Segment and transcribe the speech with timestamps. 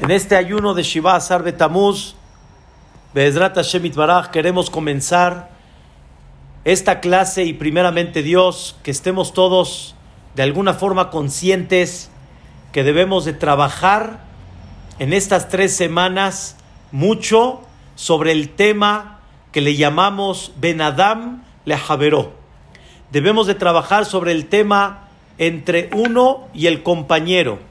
[0.00, 2.14] En este ayuno de Shiva Azar Betamuz,
[3.12, 5.50] Be'ezrat Hashem Baraj, queremos comenzar
[6.64, 9.94] esta clase y primeramente Dios, que estemos todos
[10.36, 12.10] de alguna forma conscientes
[12.72, 14.20] que debemos de trabajar
[14.98, 16.56] en estas tres semanas
[16.92, 17.60] mucho
[17.94, 19.20] sobre el tema
[19.52, 22.32] que le llamamos Benadam le Javeró.
[23.12, 27.69] Debemos de trabajar sobre el tema entre uno y el compañero.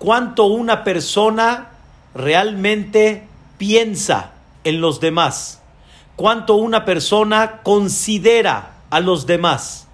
[0.00, 1.72] Cuánto una persona
[2.14, 4.32] realmente piensa
[4.64, 5.60] en los demás.
[6.16, 9.88] Cuánto una persona considera a los demás.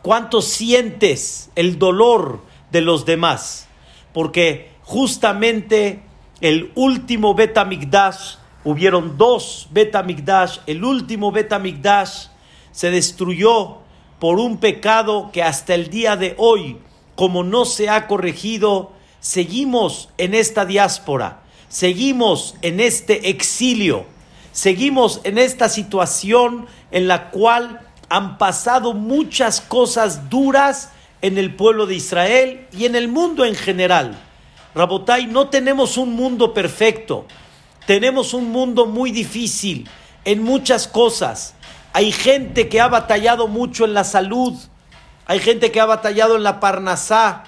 [0.00, 2.40] Cuánto sientes el dolor
[2.72, 3.68] de los demás.
[4.14, 6.04] Porque justamente
[6.40, 12.28] el último Betamigdash, hubieron dos Betamigdash, el último Betamigdash
[12.72, 13.80] se destruyó
[14.20, 16.78] por un pecado que hasta el día de hoy,
[17.14, 24.06] como no se ha corregido, seguimos en esta diáspora, seguimos en este exilio,
[24.52, 30.90] seguimos en esta situación en la cual han pasado muchas cosas duras
[31.22, 34.18] en el pueblo de Israel y en el mundo en general.
[34.74, 37.26] Rabotai, no tenemos un mundo perfecto,
[37.86, 39.88] tenemos un mundo muy difícil
[40.24, 41.54] en muchas cosas.
[41.92, 44.54] Hay gente que ha batallado mucho en la salud,
[45.26, 47.44] hay gente que ha batallado en la parnasá,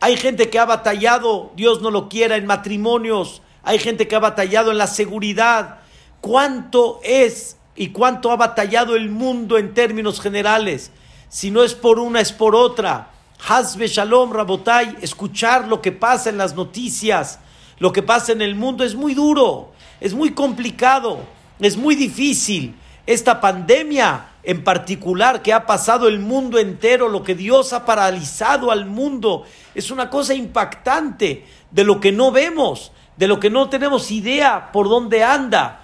[0.00, 4.20] hay gente que ha batallado, Dios no lo quiera, en matrimonios, hay gente que ha
[4.20, 5.80] batallado en la seguridad.
[6.22, 10.90] ¿Cuánto es y cuánto ha batallado el mundo en términos generales?
[11.28, 13.10] Si no es por una, es por otra.
[13.46, 17.38] Hazbe Shalom Rabotai, escuchar lo que pasa en las noticias,
[17.78, 21.20] lo que pasa en el mundo es muy duro, es muy complicado,
[21.58, 22.74] es muy difícil.
[23.10, 28.70] Esta pandemia en particular que ha pasado el mundo entero, lo que Dios ha paralizado
[28.70, 29.44] al mundo,
[29.74, 34.70] es una cosa impactante de lo que no vemos, de lo que no tenemos idea
[34.70, 35.80] por dónde anda.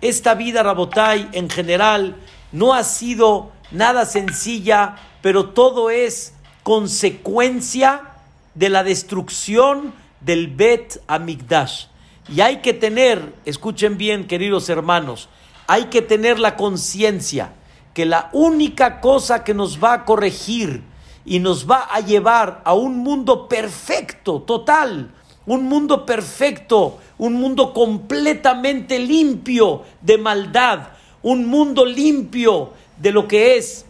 [0.00, 2.14] Esta vida, Rabotai, en general,
[2.52, 8.02] no ha sido nada sencilla, pero todo es consecuencia
[8.54, 11.86] de la destrucción del Bet Amigdash.
[12.28, 15.28] Y hay que tener, escuchen bien, queridos hermanos,
[15.68, 17.52] hay que tener la conciencia
[17.92, 20.82] que la única cosa que nos va a corregir
[21.26, 25.10] y nos va a llevar a un mundo perfecto, total,
[25.44, 30.88] un mundo perfecto, un mundo completamente limpio de maldad,
[31.22, 33.84] un mundo limpio de lo que es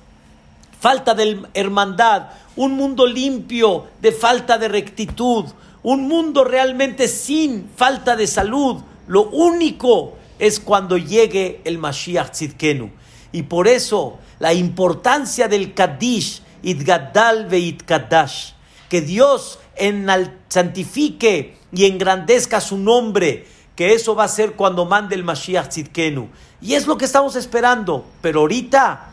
[0.81, 5.45] falta de hermandad, un mundo limpio de falta de rectitud,
[5.85, 8.79] un mundo realmente sin falta de salud.
[9.07, 12.91] Lo único es cuando llegue el Mashiach Tzidkenu.
[13.33, 17.49] Y por eso la importancia del Kaddish, Idgadal
[17.85, 18.53] Kadash,
[18.89, 19.59] que Dios
[20.49, 23.47] santifique y engrandezca su nombre,
[23.77, 26.29] que eso va a ser cuando mande el Mashiach Tzidkenu.
[26.61, 29.13] Y es lo que estamos esperando, pero ahorita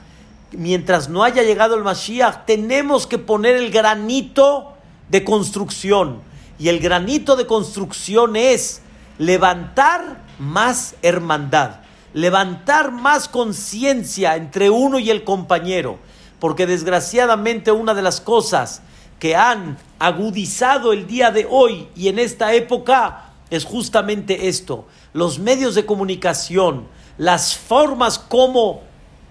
[0.51, 4.73] mientras no haya llegado el Mashiach, tenemos que poner el granito
[5.09, 6.21] de construcción.
[6.57, 8.81] Y el granito de construcción es
[9.17, 11.81] levantar más hermandad,
[12.13, 15.99] levantar más conciencia entre uno y el compañero.
[16.39, 18.81] Porque desgraciadamente una de las cosas
[19.19, 24.85] que han agudizado el día de hoy y en esta época es justamente esto.
[25.13, 28.81] Los medios de comunicación, las formas como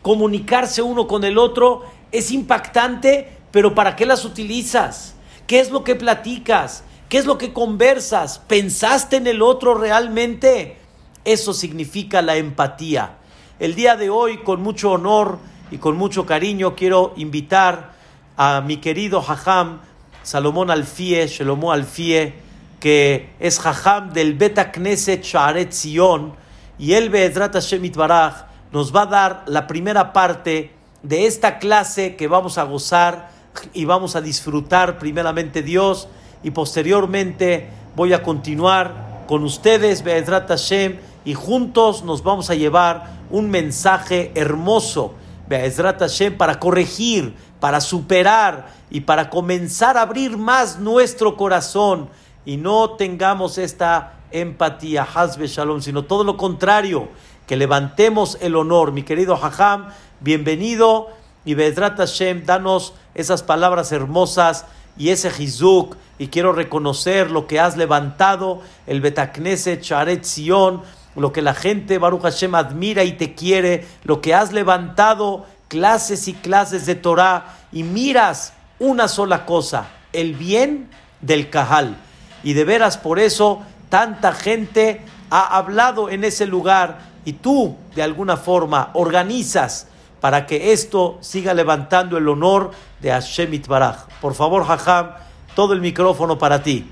[0.02, 5.14] comunicarse uno con el otro es impactante, pero ¿para qué las utilizas?
[5.46, 6.84] ¿Qué es lo que platicas?
[7.08, 8.38] ¿Qué es lo que conversas?
[8.38, 10.78] ¿Pensaste en el otro realmente?
[11.24, 13.16] Eso significa la empatía.
[13.58, 15.38] El día de hoy, con mucho honor
[15.70, 17.94] y con mucho cariño, quiero invitar
[18.36, 19.78] a mi querido Jajam
[20.22, 22.34] Salomón Alfie, Shelomo Alfie,
[22.80, 26.34] que es Jajam del Beta Knesset Shaaret Zion,
[26.78, 32.16] y él, Be'ezrat Hashem Itbaraj, nos va a dar la primera parte de esta clase
[32.16, 33.30] que vamos a gozar
[33.72, 36.08] y vamos a disfrutar primeramente Dios
[36.42, 43.14] y posteriormente voy a continuar con ustedes, Be'ezrat Hashem, y juntos nos vamos a llevar
[43.30, 45.14] un mensaje hermoso,
[45.48, 52.08] Be'ezrat Hashem, para corregir, para superar y para comenzar a abrir más nuestro corazón
[52.44, 57.08] y no tengamos esta empatía, Hazbe Shalom, sino todo lo contrario
[57.46, 58.92] que levantemos el honor.
[58.92, 59.88] Mi querido Hajam,
[60.20, 61.08] bienvenido
[61.44, 64.66] y Bedrat Hashem, danos esas palabras hermosas
[64.96, 65.96] y ese Hizuk.
[66.18, 70.82] Y quiero reconocer lo que has levantado, el Betakneset Sharet Sion,
[71.20, 76.28] lo que la gente Baruch Hashem admira y te quiere, lo que has levantado, clases
[76.28, 80.88] y clases de Torah, y miras una sola cosa, el bien
[81.20, 81.96] del Cajal.
[82.42, 83.62] Y de veras por eso
[83.94, 89.86] Tanta gente ha hablado en ese lugar y tú de alguna forma organizas
[90.20, 94.08] para que esto siga levantando el honor de Hashem Itbaraj.
[94.20, 95.10] Por favor, Jajam,
[95.54, 96.90] todo el micrófono para ti.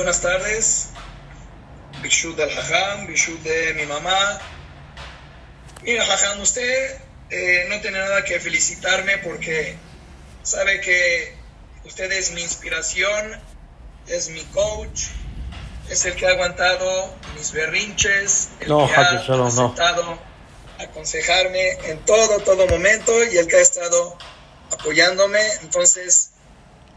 [0.00, 0.88] Buenas tardes.
[2.00, 4.40] Bishud del Jajam, Bishud de mi mamá.
[5.82, 6.98] Mira, Jajam, usted
[7.28, 9.76] eh, no tiene nada que felicitarme porque
[10.42, 11.36] sabe que
[11.84, 13.42] usted es mi inspiración,
[14.06, 15.02] es mi coach,
[15.90, 20.18] es el que ha aguantado mis berrinches, el que ha aceptado
[20.78, 24.16] aconsejarme en todo, todo momento y el que ha estado
[24.70, 25.42] apoyándome.
[25.60, 26.29] Entonces,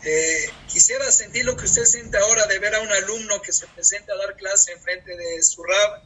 [0.05, 3.67] eh, quisiera sentir lo que usted siente ahora de ver a un alumno que se
[3.67, 6.01] presenta a dar clase en frente de su rab.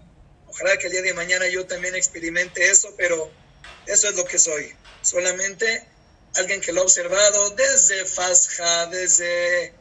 [0.47, 3.31] Ojalá que el día de mañana yo también experimente eso, pero
[3.87, 4.75] eso es lo que soy.
[5.01, 5.83] Solamente
[6.35, 9.73] alguien que lo ha observado desde Fasja, desde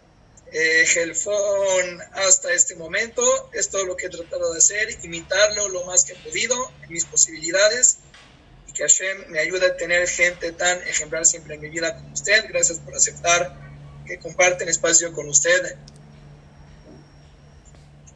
[0.53, 0.85] eh,
[2.13, 3.51] hasta este momento.
[3.53, 6.93] Es todo lo que he tratado de hacer, imitarlo lo más que he podido en
[6.93, 7.99] mis posibilidades.
[8.67, 12.13] Y que Hashem me ayude a tener gente tan ejemplar siempre en mi vida como
[12.15, 12.47] usted.
[12.49, 13.66] Gracias por aceptar
[14.07, 15.77] que comparten espacio con usted.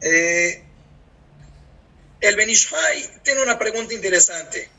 [0.01, 0.63] Eh,
[2.21, 4.69] el Benishai tiene una pregunta interesante.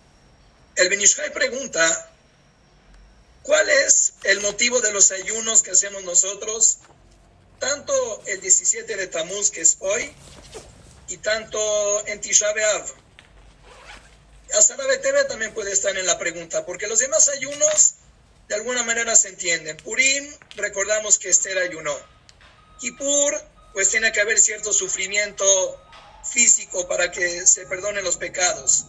[0.76, 2.11] El Benishai pregunta,
[3.43, 6.79] ¿cuál es el motivo de los ayunos que hacemos nosotros?
[7.58, 10.12] Tanto el 17 de Tamuz, que es hoy,
[11.08, 12.87] y tanto en Tisha B'Av.
[14.53, 17.94] BTV también puede estar en la pregunta, porque los demás ayunos
[18.49, 19.77] de alguna manera se entienden.
[19.79, 21.97] Purim, recordamos que Esther ayunó.
[22.81, 23.35] Kippur,
[23.73, 25.44] pues tiene que haber cierto sufrimiento
[26.25, 28.87] físico para que se perdonen los pecados.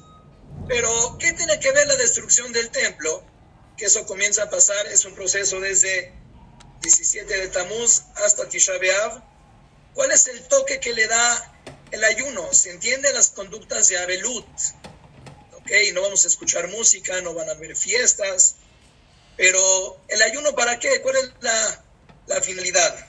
[0.68, 3.24] Pero, ¿qué tiene que ver la destrucción del templo?
[3.78, 6.14] Que eso comienza a pasar, es un proceso desde
[6.82, 9.24] 17 de Tamuz hasta Tisha B'Av.
[9.94, 11.60] ¿Cuál es el toque que le da
[11.92, 12.54] el ayuno?
[12.54, 14.46] Se entienden las conductas de Abelut.
[15.54, 15.72] ¿Ok?
[15.94, 18.56] No vamos a escuchar música, no van a haber fiestas.
[19.36, 21.02] Pero, ¿el ayuno para qué?
[21.02, 23.08] ¿Cuál es la, finalidad?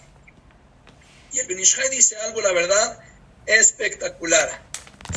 [1.33, 2.99] Y el Benishai dice algo, la verdad,
[3.47, 4.63] espectacular,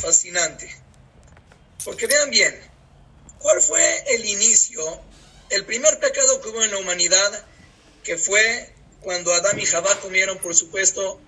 [0.00, 0.74] fascinante.
[1.84, 2.60] Porque vean bien,
[3.38, 5.00] ¿cuál fue el inicio,
[5.50, 7.46] el primer pecado que hubo en la humanidad,
[8.04, 11.20] que fue cuando Adán y Jabá comieron, por supuesto,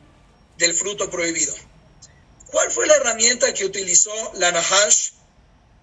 [0.59, 1.55] del fruto prohibido?
[2.49, 5.13] ¿Cuál fue la herramienta que utilizó la Nahash,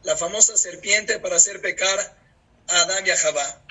[0.03, 2.15] la famosa serpiente, para hacer pecar
[2.67, 3.61] a Adán y a Jabá?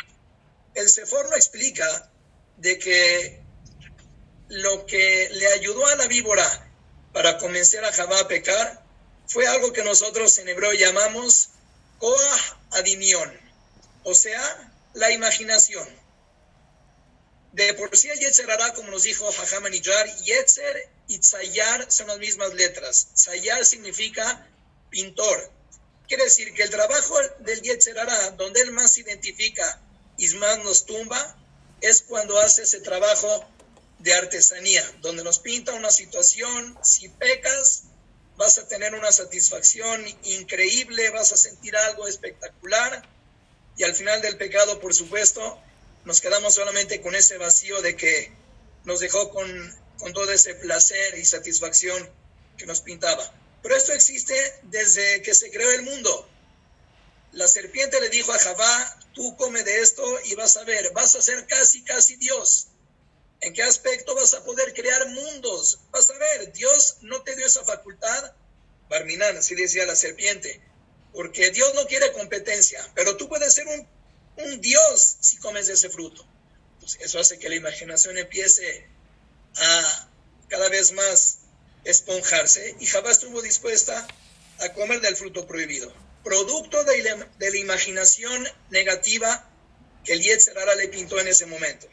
[0.76, 2.12] El Sefor no explica
[2.58, 3.42] de que
[4.48, 6.46] lo que le ayudó a la víbora
[7.14, 8.84] para convencer a Jabá a pecar
[9.26, 11.48] fue algo que nosotros en hebreo llamamos
[11.98, 13.32] Koah Adimion,
[14.02, 15.88] o sea, la imaginación.
[17.52, 22.08] De por sí el Yetzer hará, como nos dijo Hajam Aniyar, Yetzer y Tzayar son
[22.08, 23.08] las mismas letras.
[23.14, 24.46] Tzayar significa
[24.90, 25.50] pintor.
[26.06, 29.85] Quiere decir que el trabajo del Yetzer hará, donde él más identifica
[30.36, 31.36] más nos tumba,
[31.80, 33.46] es cuando hace ese trabajo
[33.98, 37.84] de artesanía, donde nos pinta una situación, si pecas,
[38.36, 43.02] vas a tener una satisfacción increíble, vas a sentir algo espectacular
[43.76, 45.58] y al final del pecado, por supuesto,
[46.04, 48.32] nos quedamos solamente con ese vacío de que
[48.84, 52.08] nos dejó con, con todo ese placer y satisfacción
[52.56, 53.32] que nos pintaba.
[53.62, 56.28] Pero esto existe desde que se creó el mundo.
[57.36, 61.16] La serpiente le dijo a Javá, tú come de esto y vas a ver, vas
[61.16, 62.68] a ser casi, casi Dios.
[63.42, 65.80] ¿En qué aspecto vas a poder crear mundos?
[65.90, 68.32] Vas a ver, Dios no te dio esa facultad.
[68.88, 70.62] Barminan, así decía la serpiente,
[71.12, 75.90] porque Dios no quiere competencia, pero tú puedes ser un, Dios si comes de ese
[75.90, 76.26] fruto.
[76.80, 78.88] Pues eso hace que la imaginación empiece
[79.56, 80.08] a
[80.48, 81.40] cada vez más
[81.84, 84.08] esponjarse y Jabá estuvo dispuesta
[84.60, 85.92] a comer del fruto prohibido,
[86.26, 87.04] producto de
[87.38, 89.48] la, imaginación negativa
[90.04, 91.86] que el Yetzerara le pintó en ese momento.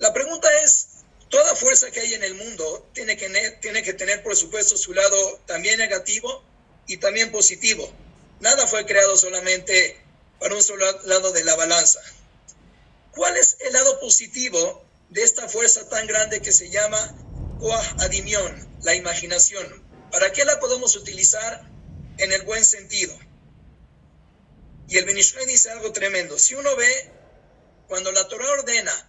[0.00, 0.88] La pregunta es,
[1.28, 3.28] toda fuerza que hay en el mundo tiene que,
[3.60, 6.42] tiene que tener, por supuesto, su lado también negativo
[6.88, 7.88] y también positivo.
[8.40, 10.02] Nada fue creado solamente
[10.40, 12.00] para un solo lado de la balanza.
[13.12, 17.14] ¿Cuál es el lado positivo de esta fuerza tan grande que se llama
[17.60, 19.80] Koah Adimion, la imaginación?
[20.10, 21.71] ¿Para qué la podemos utilizar
[22.22, 23.18] en el buen sentido?
[24.88, 26.38] Y el Benishai dice algo tremendo.
[26.38, 27.10] Si uno ve,
[27.88, 29.08] cuando la Torah ordena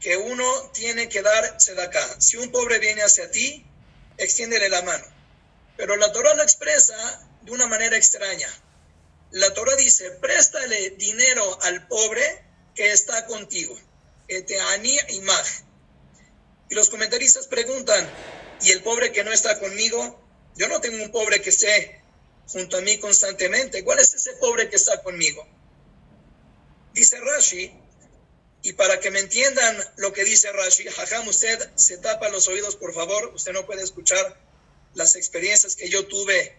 [0.00, 2.20] que uno tiene que dar acá.
[2.20, 3.64] Si un pobre viene hacia ti,
[4.16, 5.04] extiéndele la mano.
[5.76, 6.96] Pero la Torah lo expresa
[7.42, 8.48] de una manera extraña.
[9.30, 12.22] La Torah dice, préstale dinero al pobre
[12.74, 13.78] que está contigo.
[16.68, 18.08] Y los comentaristas preguntan,
[18.62, 20.18] ¿y el pobre que no está conmigo?
[20.56, 21.99] Yo no tengo un pobre que esté
[22.52, 23.84] junto a mí constantemente.
[23.84, 25.46] ¿Cuál es ese pobre que está conmigo?
[26.92, 27.72] Dice Rashi,
[28.62, 32.76] y para que me entiendan lo que dice Rashi, Jajam, usted se tapa los oídos,
[32.76, 34.36] por favor, usted no puede escuchar
[34.94, 36.56] las experiencias que yo tuve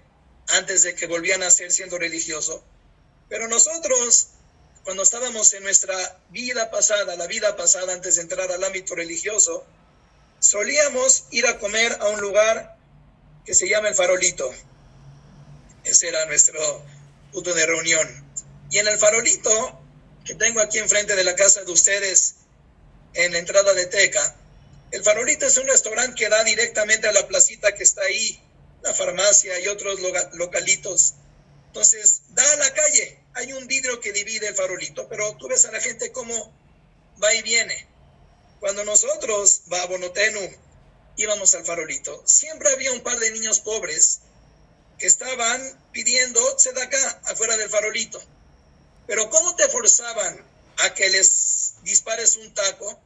[0.47, 2.63] antes de que volvían a ser siendo religioso.
[3.29, 4.29] Pero nosotros,
[4.83, 9.65] cuando estábamos en nuestra vida pasada, la vida pasada antes de entrar al ámbito religioso,
[10.39, 12.77] solíamos ir a comer a un lugar
[13.45, 14.51] que se llama el farolito.
[15.91, 16.59] Ese era nuestro
[17.33, 18.07] punto de reunión.
[18.69, 19.77] Y en el farolito
[20.23, 22.35] que tengo aquí enfrente de la casa de ustedes,
[23.13, 24.37] en la entrada de Teca.
[24.91, 28.41] El Farolito es un restaurante que da directamente a la placita que está ahí,
[28.83, 29.99] la farmacia y otros
[30.33, 31.15] localitos.
[31.67, 33.19] Entonces, da a la calle.
[33.33, 36.53] Hay un vidrio que divide el farolito, pero tú ves a la gente cómo
[37.21, 37.87] va y viene.
[38.61, 40.55] Cuando nosotros, va a Bonotenu,
[41.17, 44.21] íbamos al farolito, siempre había un par de niños pobres
[45.01, 45.59] que estaban
[45.91, 46.39] pidiendo
[46.79, 48.21] acá afuera del farolito.
[49.07, 50.45] Pero ¿cómo te forzaban
[50.77, 53.01] a que les dispares un taco?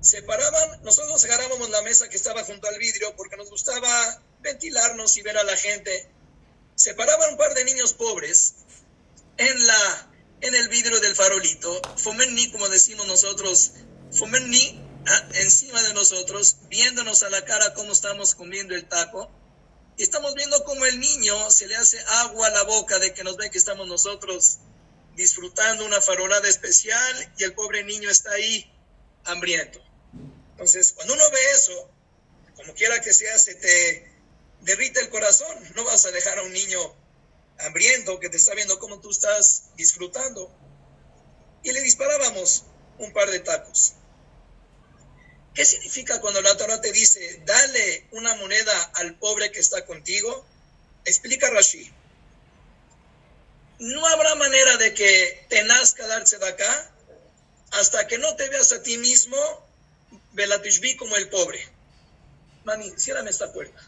[0.00, 5.18] Se paraban, nosotros agarrábamos la mesa que estaba junto al vidrio porque nos gustaba ventilarnos
[5.18, 6.08] y ver a la gente.
[6.76, 8.54] Se paraban un par de niños pobres
[9.36, 10.08] en la
[10.40, 13.72] en el vidrio del farolito, fomenni, como decimos nosotros,
[14.10, 19.30] fomenni ah, encima de nosotros, viéndonos a la cara cómo estamos comiendo el taco.
[19.96, 23.24] Y estamos viendo cómo el niño se le hace agua a la boca de que
[23.24, 24.58] nos ve que estamos nosotros
[25.14, 28.70] disfrutando una farolada especial y el pobre niño está ahí
[29.24, 29.80] hambriento.
[30.52, 31.90] Entonces, cuando uno ve eso,
[32.56, 34.12] como quiera que sea, se te
[34.62, 35.56] derrite el corazón.
[35.74, 36.78] No vas a dejar a un niño
[37.58, 40.50] hambriento que te está viendo cómo tú estás disfrutando.
[41.62, 42.64] Y le disparábamos
[42.98, 43.94] un par de tacos.
[45.54, 50.46] ¿Qué significa cuando la Torah te dice, dale una moneda al pobre que está contigo?
[51.04, 51.92] Explica Rashi
[53.82, 56.90] no habrá manera de que te nazca darse de acá
[57.72, 59.36] hasta que no te veas a ti mismo,
[60.32, 61.68] Belatishbi, como el pobre.
[62.64, 63.80] Mami, ciérrame esta puerta.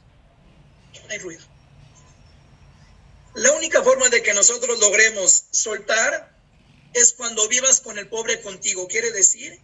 [1.10, 1.44] Hay ruido.
[3.34, 6.34] La única forma de que nosotros logremos soltar
[6.92, 8.88] es cuando vivas con el pobre contigo.
[8.88, 9.60] Quiere decir,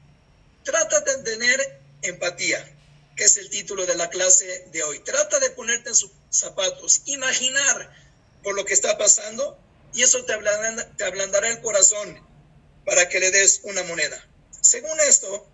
[0.62, 2.64] trata de tener empatía,
[3.16, 5.00] que es el título de la clase de hoy.
[5.00, 7.95] Trata de ponerte en sus zapatos, imaginar
[8.42, 9.59] por lo que está pasando
[9.92, 12.26] y eso te ablandará, el corazón
[12.85, 14.26] para que le des una moneda.
[14.61, 15.47] Según esto,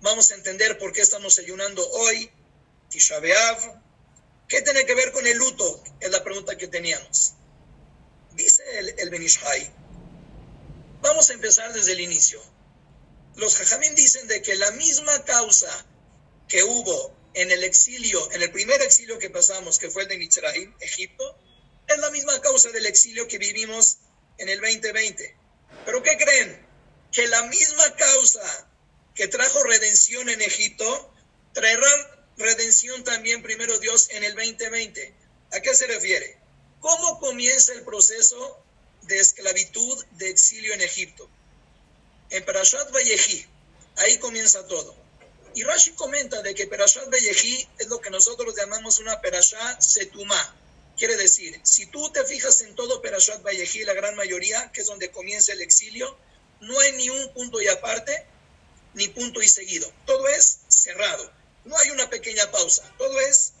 [0.00, 2.30] vamos a entender por qué estamos ayunando hoy,
[2.90, 3.20] Tisha
[4.48, 5.82] ¿Qué tiene que ver con el luto?
[6.00, 7.32] Es la pregunta que teníamos.
[8.32, 9.72] Dice el, el Benishai.
[11.00, 12.42] Vamos a empezar desde el inicio.
[13.36, 15.86] Los Jajamín dicen de que la misma causa
[16.48, 20.18] que hubo en el exilio, en el primer exilio que pasamos, que fue el de
[20.18, 21.36] Mitzrayim, Egipto,
[21.88, 23.98] es la misma causa del exilio que vivimos
[24.38, 25.36] en el 2020.
[25.84, 26.66] Pero ¿qué creen?
[27.12, 28.68] Que la misma causa
[29.14, 31.12] que trajo redención en Egipto
[31.52, 35.14] traerá redención también primero Dios en el 2020.
[35.52, 36.38] ¿A qué se refiere?
[36.80, 38.62] ¿Cómo comienza el proceso
[39.02, 41.28] de esclavitud, de exilio en Egipto?
[42.30, 43.46] En Parashat Vallejí,
[43.96, 44.94] ahí comienza todo.
[45.54, 50.54] Y Rashi comenta de que Parashat Vallejí es lo que nosotros llamamos una Parashat Setumá,
[50.96, 54.86] Quiere decir, si tú te fijas en todo Perashat Vallejí, la gran mayoría, que es
[54.86, 56.16] donde comienza el exilio,
[56.60, 58.24] no hay ni un punto y aparte,
[58.94, 59.90] ni punto y seguido.
[60.06, 61.32] Todo es cerrado.
[61.64, 62.88] No hay una pequeña pausa.
[62.96, 63.54] Todo es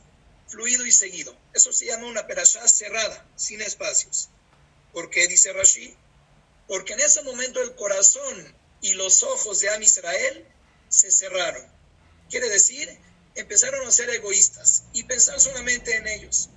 [0.46, 1.36] fluido y seguido.
[1.52, 4.28] Eso se llama una perashá cerrada, sin espacios.
[4.92, 5.96] ¿Por qué dice Rashi?
[6.66, 10.46] Porque en ese momento el corazón y los ojos de Am Israel
[10.88, 11.66] se cerraron.
[12.30, 12.98] Quiere decir,
[13.34, 16.48] empezaron a ser egoístas y pensar solamente en ellos.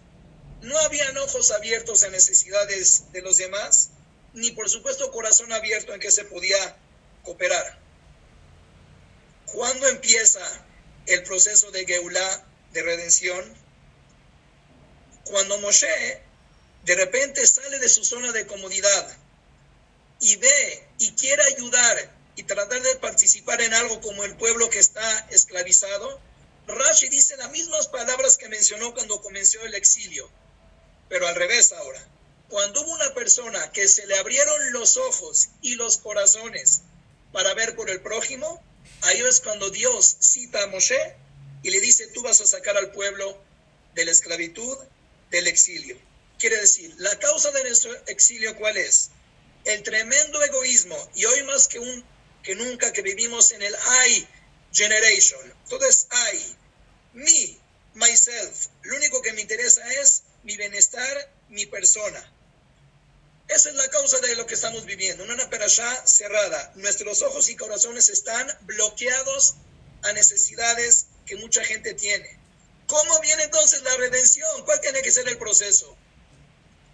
[0.62, 3.90] No habían ojos abiertos a necesidades de los demás,
[4.34, 6.78] ni por supuesto corazón abierto en que se podía
[7.24, 7.80] cooperar.
[9.46, 10.42] ¿Cuándo empieza
[11.06, 13.56] el proceso de Geulah, de redención?
[15.26, 16.22] Cuando Moshe
[16.84, 19.18] de repente sale de su zona de comodidad
[20.20, 24.80] y ve y quiere ayudar y tratar de participar en algo como el pueblo que
[24.80, 26.20] está esclavizado,
[26.68, 30.30] Rashi dice las mismas palabras que mencionó cuando comenzó el exilio.
[31.10, 32.06] Pero al revés ahora,
[32.50, 36.82] cuando hubo una persona que se le abrieron los ojos y los corazones
[37.32, 38.62] para ver por el prójimo,
[39.02, 41.16] ahí es cuando Dios cita a Moshe
[41.64, 43.38] y le dice, tú vas a sacar al pueblo
[43.96, 44.78] de la esclavitud,
[45.32, 45.98] del exilio.
[46.40, 49.10] Quiere decir, la causa de nuestro exilio, ¿cuál es?
[49.68, 52.06] El tremendo egoísmo, y hoy más que un
[52.42, 53.76] que nunca que vivimos en el
[54.08, 54.26] I
[54.72, 55.54] generation.
[55.68, 56.56] Todo I,
[57.12, 57.58] me,
[57.94, 58.68] myself.
[58.84, 62.34] Lo único que me interesa es mi bienestar, mi persona.
[63.50, 66.72] Esa es la causa de lo que estamos viviendo, una perashá cerrada.
[66.76, 69.56] Nuestros ojos y corazones están bloqueados
[70.04, 72.40] a necesidades que mucha gente tiene.
[72.88, 74.64] ¿Cómo viene entonces la redención?
[74.64, 75.94] ¿Cuál tiene que ser el proceso?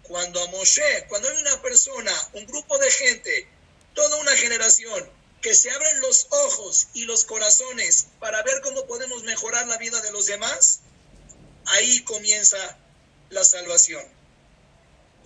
[0.04, 3.48] Cuando a Moshe, cuando hay una persona, un grupo de gente,
[3.94, 9.24] toda una generación, que se abren los ojos y los corazones para ver cómo podemos
[9.24, 10.80] mejorar la vida de los demás,
[11.66, 12.78] ahí comienza
[13.30, 14.04] la salvación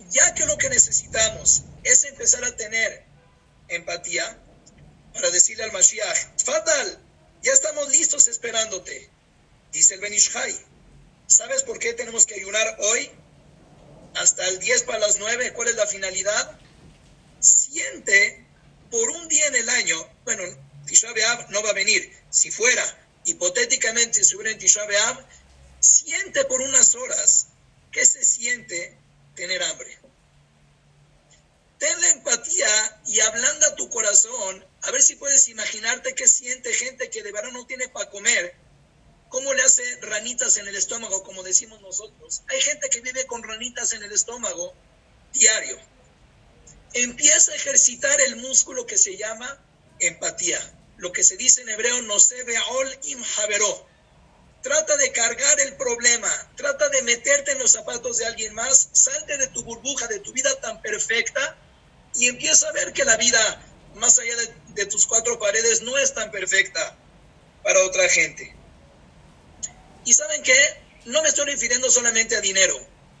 [0.09, 3.03] ya que lo que necesitamos es empezar a tener
[3.67, 4.37] empatía
[5.13, 6.99] para decirle al Mashiach, Fatal,
[7.41, 9.09] ya estamos listos esperándote,
[9.71, 10.55] dice el Benishai.
[11.27, 13.11] ¿Sabes por qué tenemos que ayunar hoy?
[14.15, 16.59] Hasta el 10 para las 9, ¿cuál es la finalidad?
[17.39, 18.45] Siente
[18.91, 20.43] por un día en el año, bueno,
[20.85, 22.83] Tisha B'Av no va a venir, si fuera,
[23.25, 25.25] hipotéticamente, si hubiera en Tisha B'Av,
[25.79, 27.47] siente por unas horas
[27.91, 28.97] qué se siente
[29.35, 29.97] tener hambre.
[31.77, 37.09] Ten la empatía y ablanda tu corazón, a ver si puedes imaginarte qué siente gente
[37.09, 38.53] que de verdad no tiene para comer,
[39.29, 42.41] cómo le hace ranitas en el estómago, como decimos nosotros.
[42.47, 44.73] Hay gente que vive con ranitas en el estómago
[45.33, 45.77] diario.
[46.93, 49.63] Empieza a ejercitar el músculo que se llama
[49.99, 50.59] empatía,
[50.97, 53.23] lo que se dice en hebreo no se ve ol im
[54.61, 59.37] Trata de cargar el problema, trata de meterte en los zapatos de alguien más, salte
[59.37, 61.55] de tu burbuja, de tu vida tan perfecta
[62.15, 63.61] y empieza a ver que la vida
[63.95, 64.33] más allá
[64.69, 66.97] de, tus cuatro paredes no es tan perfecta
[67.63, 68.53] para otra gente.
[70.09, 70.57] Y saben qué,
[71.05, 72.75] no me estoy refiriendo solamente a dinero.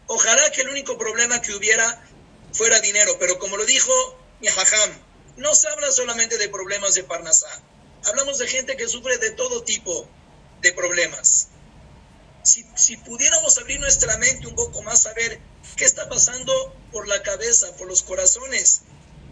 [0.07, 2.03] Ojalá que el único problema que hubiera
[2.51, 3.93] fuera dinero, pero como lo dijo
[4.41, 4.47] mi
[5.37, 7.61] no se habla solamente de problemas de Parnasá.
[8.05, 10.09] Hablamos de gente que sufre de todo tipo
[10.61, 11.49] de problemas.
[12.41, 15.39] Si, pudiéramos abrir nuestra mente un poco más a ver
[15.75, 18.81] qué está pasando por la cabeza, por los corazones.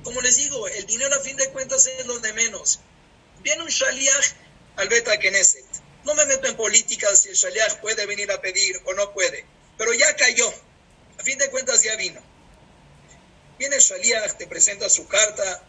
[0.04, 2.82] Como les digo, el dinero a fin de cuentas es lo de menos.
[3.42, 4.36] Viene un shaliach
[4.76, 5.18] al Beta.
[6.04, 9.46] No me meto en política si el shaliach puede venir a pedir o no puede,
[9.78, 10.52] pero ya cayó.
[11.20, 12.22] A fin de cuentas ya vino.
[13.58, 15.64] Viene el shaliach, te presenta su carta,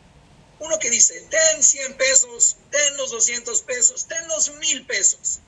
[0.60, 5.40] uno que dice, ten 100 pesos, ten los 200 pesos, ten los mil pesos.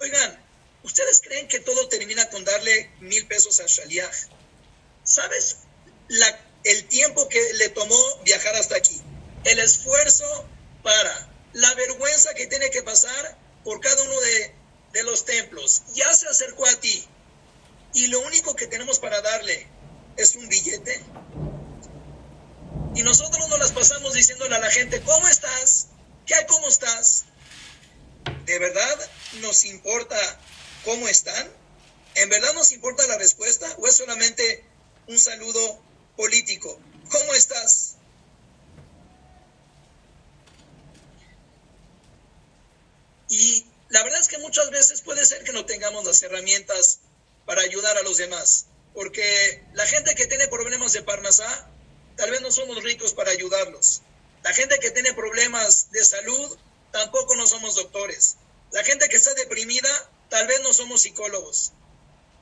[0.00, 0.44] Oigan,
[0.82, 4.28] ¿ustedes creen que todo termina con darle mil pesos a Shaliach?
[5.04, 5.58] ¿Sabes
[6.64, 9.00] el tiempo que le tomó viajar hasta aquí?
[9.44, 10.46] El esfuerzo
[10.82, 14.54] para, la vergüenza que tiene que pasar por cada uno de,
[14.92, 15.82] de los templos.
[15.94, 17.06] Ya se acercó a ti
[17.94, 19.66] y lo único que tenemos para darle
[20.16, 21.02] es un billete.
[22.94, 25.88] Y nosotros nos las pasamos diciéndole a la gente, ¿cómo estás?
[26.26, 26.46] ¿Qué hay?
[26.46, 27.24] ¿Cómo estás?
[28.44, 30.16] ¿De verdad nos importa
[30.84, 31.50] cómo están?
[32.16, 34.64] ¿En verdad nos importa la respuesta o es solamente
[35.06, 35.82] un saludo
[36.16, 36.80] político?
[37.10, 37.96] ¿Cómo estás?
[43.30, 46.98] Y la verdad es que muchas veces puede ser que no tengamos las herramientas
[47.46, 51.70] para ayudar a los demás, porque la gente que tiene problemas de Parnasá,
[52.16, 54.02] tal vez no somos ricos para ayudarlos.
[54.42, 56.58] La gente que tiene problemas de salud,
[56.92, 58.36] tampoco no somos doctores.
[58.72, 61.72] La gente que está deprimida, tal vez no somos psicólogos.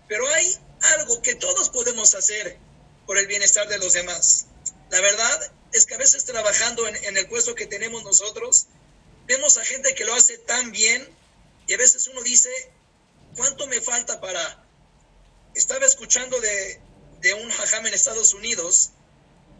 [0.08, 0.58] Pero hay
[0.96, 2.56] algo que todos podemos hacer
[3.06, 4.46] por el bienestar de los demás.
[4.90, 8.66] La verdad es que a veces trabajando en, el puesto que tenemos nosotros,
[9.28, 11.08] vemos a gente que lo hace tan bien
[11.68, 12.50] y a veces uno dice,
[13.36, 14.64] ¿cuánto me falta para...
[15.54, 16.80] Estaba escuchando de,
[17.20, 18.90] de un hajam en Estados Unidos,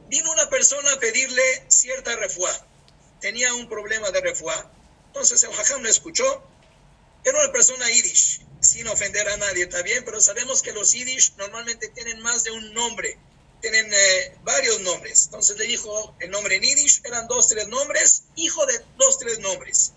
[0.09, 2.51] vino una persona a pedirle cierta refuá.
[3.21, 4.73] Tenía un problema de refuá.
[5.07, 6.43] Entonces el hajam lo escuchó
[7.25, 11.35] era una persona yiddish, sin ofender a nadie, está bien, pero sabemos que los yiddish
[11.37, 13.19] normalmente tienen más de un nombre,
[13.61, 15.27] tienen eh, varios nombres.
[15.27, 19.39] Entonces le dijo el nombre en yiddish, eran dos, tres nombres, hijo de dos, tres
[19.41, 19.93] nombres.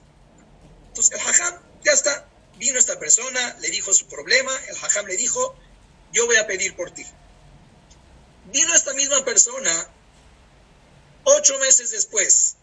[0.88, 5.18] Entonces el hajam, ya está, vino esta persona, le dijo su problema, el hajam le
[5.18, 5.56] dijo,
[6.12, 7.06] yo voy a pedir por ti.
[8.52, 9.90] Vino esta misma persona
[11.24, 12.56] ocho meses después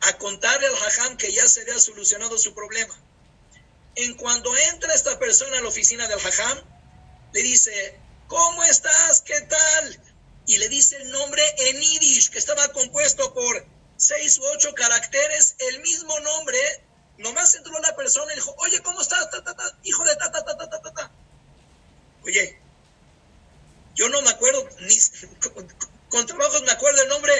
[0.00, 2.98] a contarle al hajam que ya se había solucionado su problema.
[3.94, 6.58] En cuando entra esta persona a la oficina del Hajam,
[7.32, 9.20] le dice, ¿cómo estás?
[9.20, 10.11] ¿Qué tal?
[10.52, 15.54] Y le dice el nombre en Yiddish, que estaba compuesto por seis u ocho caracteres,
[15.70, 16.58] el mismo nombre.
[17.16, 19.28] Nomás entró la persona y dijo, oye, ¿cómo estás?
[19.82, 21.10] hijo de ta.
[22.24, 22.60] Oye,
[23.94, 24.94] yo no me acuerdo, ni
[26.10, 27.32] con trabajos me acuerdo el nombre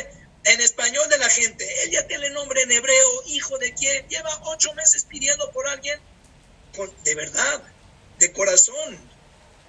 [0.44, 1.85] en español de la gente.
[1.85, 6.01] Él ya tiene nombre en hebreo, hijo de quién, lleva ocho meses pidiendo por alguien,
[6.75, 7.62] con, de verdad,
[8.18, 8.98] de corazón.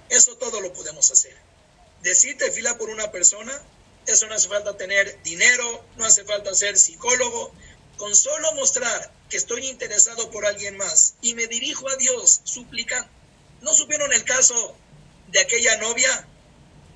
[0.08, 1.43] Eso todo lo podemos hacer.
[2.04, 3.50] Decirte fila por una persona,
[4.06, 7.50] eso no hace falta tener dinero, no hace falta ser psicólogo.
[7.96, 13.08] Con solo mostrar que estoy interesado por alguien más y me dirijo a Dios suplicando.
[13.62, 14.76] ¿No supieron el caso
[15.28, 16.28] de aquella novia?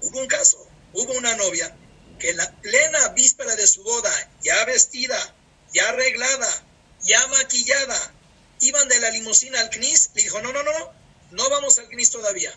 [0.02, 1.74] Hubo un caso, hubo una novia
[2.18, 5.34] que en la plena víspera de su boda, ya vestida,
[5.72, 6.66] ya arreglada,
[7.00, 8.12] ya maquillada,
[8.60, 10.92] iban de la limusina al CNIS, le dijo, no, no, no,
[11.30, 12.52] no vamos al CNIS todavía.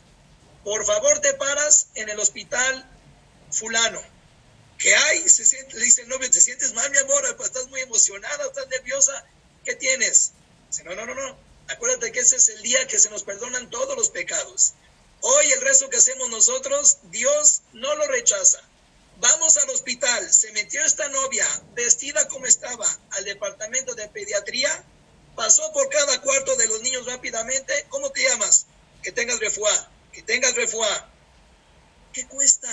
[0.63, 2.89] Por favor te paras en el hospital
[3.51, 4.01] fulano.
[4.77, 5.29] ¿Qué hay?
[5.29, 7.35] Se siente, le dice el novio, ¿te sientes mal, mi amor?
[7.37, 9.25] Pues estás muy emocionada, estás nerviosa.
[9.63, 10.31] ¿Qué tienes?
[10.85, 11.37] No, no, no, no.
[11.67, 14.73] Acuérdate que ese es el día que se nos perdonan todos los pecados.
[15.21, 18.59] Hoy el rezo que hacemos nosotros, Dios no lo rechaza.
[19.19, 21.45] Vamos al hospital, se metió esta novia
[21.75, 24.83] vestida como estaba al departamento de pediatría,
[25.35, 27.85] pasó por cada cuarto de los niños rápidamente.
[27.89, 28.65] ¿Cómo te llamas?
[29.03, 31.09] Que tengas refuá, que tengas refuá.
[32.13, 32.69] ¿Qué cuesta?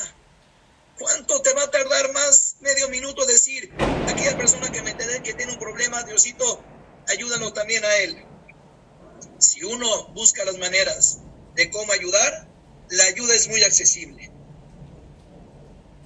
[0.99, 3.73] ¿Cuánto te va a tardar más medio minuto decir,
[4.09, 6.65] aquella persona que me que tiene un problema, Diosito,
[7.07, 8.25] ayúdanos también a él?
[9.39, 11.19] Si uno busca las maneras
[11.55, 12.49] de cómo ayudar,
[12.91, 14.31] la ayuda es muy accesible.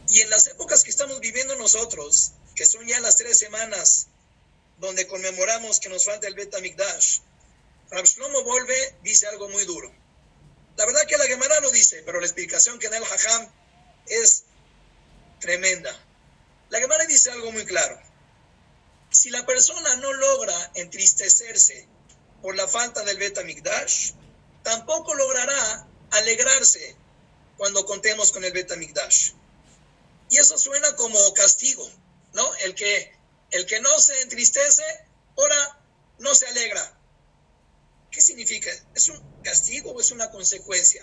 [0.09, 4.09] Y en las épocas que estamos viviendo nosotros, que son ya las tres semanas
[4.79, 7.21] donde conmemoramos que nos falta el Bet Mikdash,
[7.91, 10.02] Rab Shlomo Volve dice algo muy duro.
[10.77, 13.51] La verdad que la Gemara lo dice, pero la explicación que da el Hajam
[14.07, 14.45] es
[15.41, 15.95] tremenda.
[16.71, 18.01] La Gemara dice algo muy claro.
[19.11, 21.87] Si la persona no logra entristecerse
[22.41, 24.13] por la falta del Bet Mikdash,
[24.63, 26.97] tampoco logrará alegrarse
[27.59, 29.33] cuando contemos con el Bet Mikdash.
[30.31, 31.89] Y eso suena como castigo,
[32.33, 32.55] ¿no?
[32.57, 33.15] El que,
[33.51, 34.83] el que no se entristece,
[35.37, 35.79] ahora
[36.19, 36.99] no se alegra.
[38.11, 38.71] ¿Qué significa?
[38.95, 41.03] ¿Es un castigo es una consecuencia?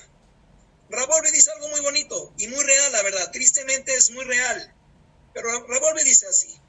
[0.89, 3.32] Rabolve dice algo muy bonito y muy real, la verdad.
[3.32, 4.75] Tristemente es muy real.
[5.34, 6.60] Pero Rabolve dice así.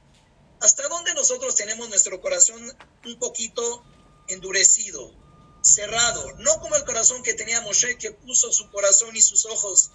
[0.60, 2.60] ¿Hasta dónde nosotros tenemos nuestro corazón
[3.06, 3.82] un poquito
[4.28, 5.14] endurecido,
[5.62, 6.32] cerrado?
[6.38, 9.90] No como el corazón que tenía Moshe, que puso su corazón y sus ojos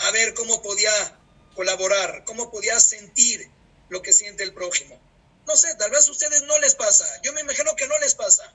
[0.00, 1.18] a ver cómo podía
[1.54, 3.50] colaborar, cómo podía sentir
[3.88, 5.00] lo que siente el prójimo.
[5.46, 8.14] No sé, tal vez a ustedes no les pasa, yo me imagino que no les
[8.14, 8.54] pasa,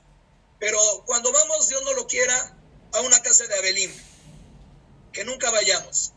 [0.60, 2.56] pero cuando vamos, Dios no lo quiera,
[2.94, 3.94] a una casa de Abelín,
[5.14, 6.14] que nunca vayamos.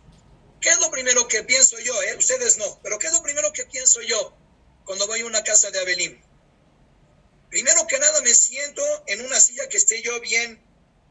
[0.61, 2.01] ¿Qué es lo primero que pienso yo?
[2.03, 2.17] Eh?
[2.17, 4.35] Ustedes no, pero ¿qué es lo primero que pienso yo
[4.85, 6.23] cuando voy a una casa de Abelín?
[7.51, 10.63] Primero que nada me siento en una silla que esté yo bien,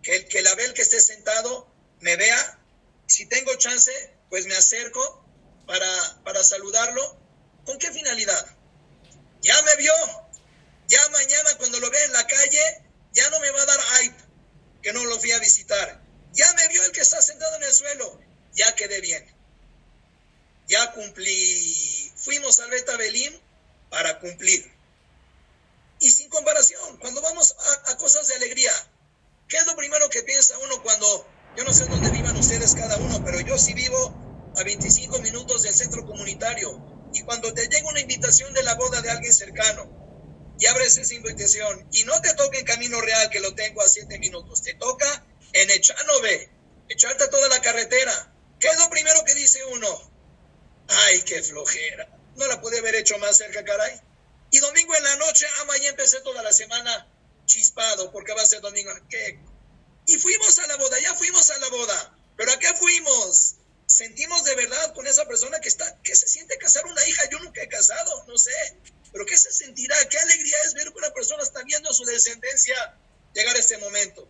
[0.02, 2.60] que el, que el Abel que esté sentado me vea.
[3.08, 3.92] Si tengo chance,
[4.30, 5.24] pues me acerco
[5.68, 7.18] para, saludarlo.
[7.66, 8.58] ¿Con qué finalidad?
[9.42, 9.94] Ya me vio.
[10.88, 14.24] Ya mañana cuando lo vea en la calle, ya no me va a dar hype
[14.82, 16.02] que no lo fui a visitar.
[16.34, 18.20] Ya me vio el que está sentado en el suelo.
[18.54, 19.26] Ya quedé bien.
[20.68, 22.12] Ya cumplí.
[22.16, 23.34] Fuimos al Beta Belim
[23.90, 24.72] para cumplir.
[26.00, 28.72] Y sin comparación, cuando vamos a, cosas de alegría,
[29.48, 32.98] ¿qué es lo primero que piensa uno cuando, yo no sé dónde vivan ustedes cada
[32.98, 34.16] uno, pero yo sí vivo
[34.58, 37.10] a 25 minutos del centro comunitario.
[37.14, 40.01] Y cuando te llega una invitación de la boda de alguien cercano
[40.62, 43.90] y abres esa invitación y no te toca en Camino Real, que lo tengo a
[43.90, 46.52] 7 minutos, te toca en Echanove,
[46.88, 48.32] echarte toda la carretera.
[48.60, 50.12] ¿Qué es lo primero que dice uno?
[50.88, 52.08] Ay, qué flojera.
[52.36, 54.00] No la pude haber hecho más cerca, caray.
[54.52, 57.12] Y domingo en la noche, ama, ah, ya empecé toda la semana
[57.48, 58.92] chispado porque va a ser domingo.
[59.10, 59.40] ¿Qué?
[60.06, 62.18] Y fuimos a la boda, ya fuimos a la boda.
[62.38, 63.56] ¿Pero a qué fuimos?
[63.88, 67.30] sentimos de verdad con esa persona que está, que se siente casar una hija.
[67.30, 68.52] Yo nunca he casado, no sé,
[69.12, 69.96] pero ¿qué se sentirá?
[70.10, 72.98] ¿Qué alegría es ver que una persona está viendo a su descendencia
[73.34, 74.28] llegar a este momento?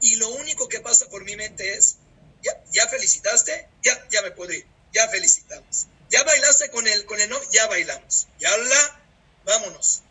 [0.00, 1.96] Y lo único que pasa por mi mente es,
[2.42, 5.86] ya, ya felicitaste, ya, ya me ir, ya felicitamos.
[6.10, 8.26] Ya bailaste con el, con el no, ya bailamos.
[8.38, 9.00] Ya la,
[9.44, 10.02] vámonos.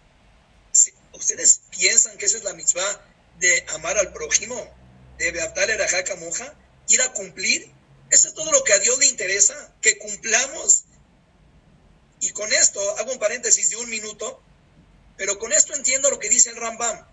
[1.14, 3.06] ¿Ustedes piensan que esa es la mitzvah
[3.40, 4.56] de amar al prójimo?
[5.18, 6.54] ¿De Beaptal Erajaka Moja?
[6.88, 7.70] ¿Ir a cumplir?
[8.12, 10.86] Eso es todo lo que a Dios le interesa, que cumplamos.
[12.20, 14.42] Y con esto hago un paréntesis de un minuto,
[15.18, 17.06] pero con esto entiendo lo que dice el Rambam.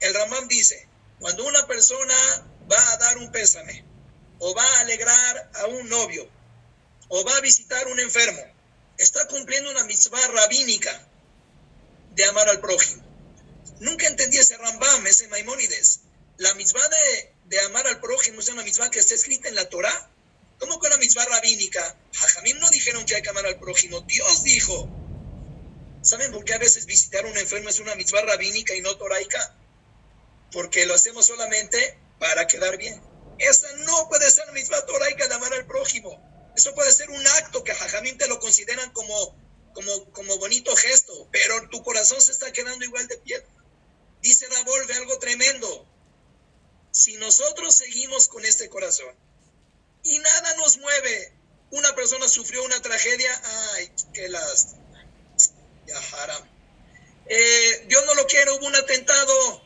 [0.00, 0.88] El Rambam dice,
[1.20, 2.14] cuando una persona
[2.70, 3.84] va a dar un pésame,
[4.38, 6.28] o va a alegrar a un novio,
[7.08, 8.42] o va a visitar un enfermo,
[8.96, 11.08] está cumpliendo una mitzvah rabínica
[12.14, 13.02] de amar al prójimo.
[13.80, 16.00] Nunca entendí ese Rambam, ese Maimónides.
[16.36, 19.68] La mitzvah de, de amar al prójimo es una mitzvah que está escrita en la
[19.68, 20.10] Torah
[20.58, 21.96] ¿Cómo con la misma rabínica?
[22.12, 24.00] Jajamim no dijeron que hay que amar al prójimo.
[24.02, 24.88] Dios dijo
[26.02, 28.96] ¿Saben por qué a veces visitar a un enfermo es una mitzvah rabínica y no
[28.96, 29.54] toraica?
[30.52, 33.00] Porque lo hacemos solamente para quedar bien.
[33.38, 36.52] Esa no puede ser mitzvah toraica de amar al prójimo.
[36.56, 39.36] Eso puede ser un acto que Jajamín te lo consideran como,
[39.74, 43.48] como, como bonito gesto, pero tu corazón se está quedando igual de piedra.
[44.22, 45.86] Dice Ravolve algo tremendo.
[46.90, 49.14] Si nosotros seguimos con este corazón
[50.08, 51.32] y nada nos mueve,
[51.70, 53.42] una persona sufrió una tragedia,
[53.74, 54.88] ay, qué lástima
[57.26, 59.62] eh, Dios no lo quiere, hubo un atentado.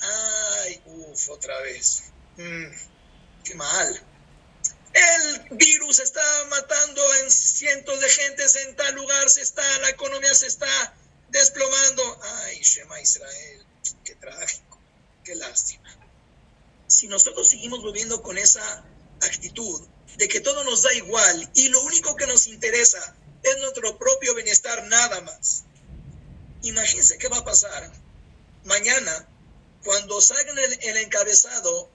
[0.00, 2.04] Ay, uff, otra vez.
[2.36, 2.66] Mm,
[3.44, 4.02] qué mal.
[4.92, 10.34] El virus está matando en cientos de gentes en tal lugar, se está, la economía
[10.34, 10.94] se está
[11.28, 12.20] desplomando.
[12.22, 13.66] Ay, Shema Israel,
[14.04, 14.80] qué trágico,
[15.24, 15.94] qué lástima.
[16.86, 18.84] Si nosotros seguimos viviendo con esa
[19.22, 23.98] actitud de que todo nos da igual y lo único que nos interesa es nuestro
[23.98, 25.64] propio bienestar nada más.
[26.62, 27.92] Imagínense qué va a pasar
[28.64, 29.28] mañana
[29.84, 31.90] cuando salga el, el encabezado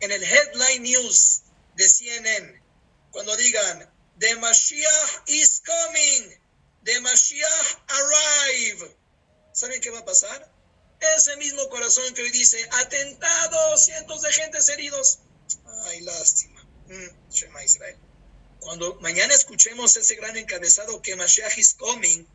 [0.00, 1.42] en el headline news
[1.76, 2.62] de CNN,
[3.10, 6.38] cuando digan, The Mashiach is coming,
[6.84, 8.96] The Mashiach arrive.
[9.52, 10.52] ¿Saben qué va a pasar?
[11.16, 15.18] Ese mismo corazón que hoy dice, atentados, cientos de gentes heridos.
[15.84, 16.53] Ay, lástima.
[16.88, 17.96] Mm, Shema Israel.
[18.60, 22.26] Cuando mañana escuchemos ese gran encabezado que Mashiach is coming,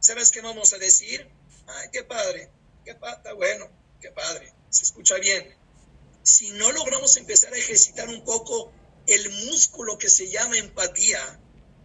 [0.00, 1.28] ¿sabes qué vamos a decir?
[1.66, 2.50] Ay, qué padre,
[2.84, 5.54] qué padre, bueno, qué padre, se escucha bien.
[6.22, 8.72] Si no logramos empezar a ejercitar un poco
[9.06, 11.40] el músculo que se llama empatía,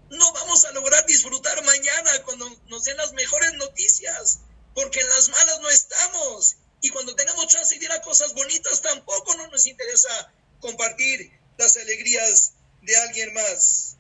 [0.10, 4.40] no vamos a lograr disfrutar mañana cuando nos den las mejores noticias,
[4.76, 6.56] porque en las malas no estamos.
[6.82, 11.78] Y cuando tenemos chance de ir a cosas bonitas, tampoco no nos interesa compartir las
[11.78, 13.98] alegrías de alguien más.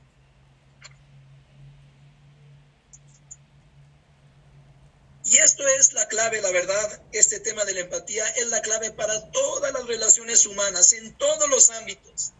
[5.25, 8.91] Y esto es la clave, la verdad, este tema de la empatía es la clave
[8.91, 12.33] para todas las relaciones humanas, en todos los ámbitos.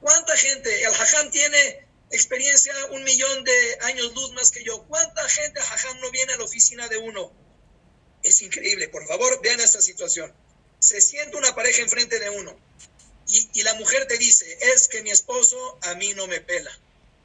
[0.00, 4.84] ¿Cuánta gente, el Jajam tiene experiencia un millón de años luz más que yo?
[4.84, 7.32] ¿Cuánta gente Jajam no viene a la oficina de uno?
[8.22, 10.32] Es increíble, por favor, vean esta situación.
[10.78, 12.56] Se siente una pareja enfrente de uno
[13.28, 16.76] y, la mujer te dice, es que mi esposo a mí no me pela,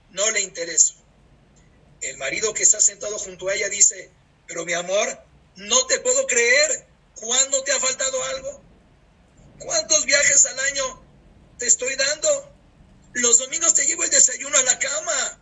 [0.09, 0.95] no le intereso.
[2.01, 4.11] El marido que está sentado junto a ella dice,
[4.45, 5.17] pero mi amor,
[5.55, 6.85] no te puedo creer,
[7.15, 8.61] ¿cuándo te ha faltado algo?
[9.59, 11.03] ¿Cuántos viajes al año
[11.57, 12.53] te estoy dando?
[13.13, 15.39] Los domingos te llevo el desayuno a la cama.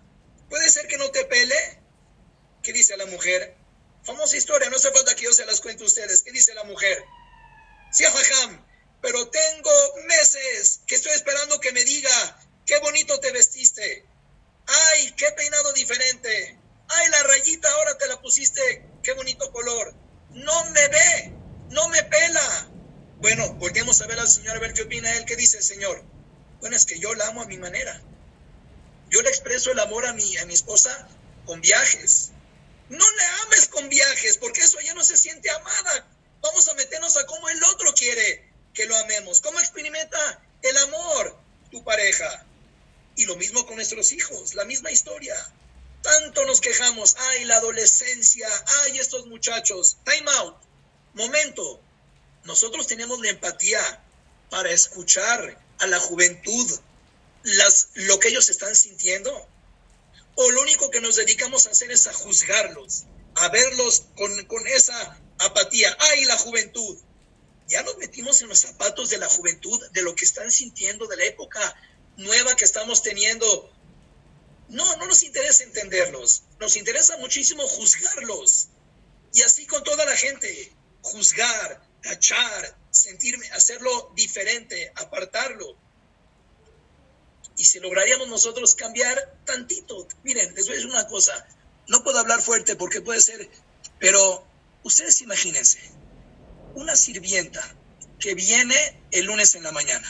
[0.47, 1.80] ¿Puede ser que no te pele?
[2.62, 3.56] ¿Qué dice la mujer?
[4.04, 6.21] Famosa historia, no hace falta que yo se las cuente a ustedes.
[6.21, 7.04] ¿Qué dice la mujer?
[7.91, 8.63] Sí, Jajam,
[9.02, 9.72] pero tengo
[10.08, 14.06] meses que estoy esperando que me diga, qué bonito te vestiste.
[14.68, 16.58] Ay, qué peinado diferente.
[16.88, 19.94] Ay, la rayita ahora te la pusiste, qué bonito color.
[20.30, 21.34] No me ve,
[21.72, 22.70] no me pela.
[23.18, 26.04] Bueno, volvemos a ver al Señor a ver qué opina él, qué dice el Señor.
[26.60, 28.00] Bueno, es que yo la amo a mi manera.
[29.10, 31.08] Yo le expreso el amor a mi, a mi esposa
[31.46, 32.32] con viajes.
[32.90, 36.08] No le ames con viajes, porque eso ya no se siente amada.
[36.42, 39.42] Vamos a meternos a cómo el otro quiere que lo amemos.
[39.42, 41.38] ¿Cómo experimenta el amor
[41.72, 42.46] tu pareja?
[43.16, 45.36] Y lo mismo con nuestros hijos, la misma historia.
[46.02, 48.48] Tanto nos quejamos, ay, la adolescencia,
[48.84, 49.98] ay, estos muchachos.
[50.06, 50.56] Time out.
[51.14, 51.80] Momento.
[52.44, 54.04] Nosotros tenemos la empatía
[54.50, 56.80] para escuchar a la juventud
[57.44, 59.48] las, lo que ellos están sintiendo.
[60.36, 63.04] O lo único que nos dedicamos a hacer es a juzgarlos,
[63.36, 65.96] a verlos con, con esa apatía.
[66.00, 66.98] Ay, la juventud
[67.72, 71.16] ya nos metimos en los zapatos de la juventud, de lo que están sintiendo, de
[71.16, 71.76] la época
[72.18, 73.72] nueva que estamos teniendo.
[74.68, 78.68] No, no nos interesa entenderlos, nos interesa muchísimo juzgarlos.
[79.34, 85.78] Y así con toda la gente, juzgar, tachar, sentirme, hacerlo diferente, apartarlo.
[87.56, 91.48] Y si lograríamos nosotros cambiar tantito, miren, les voy a decir una cosa,
[91.88, 93.50] no puedo hablar fuerte porque puede ser,
[94.00, 94.46] pero
[94.84, 95.80] ustedes imagínense,
[96.76, 97.62] una sirvienta
[98.20, 100.08] que viene el lunes en la mañana.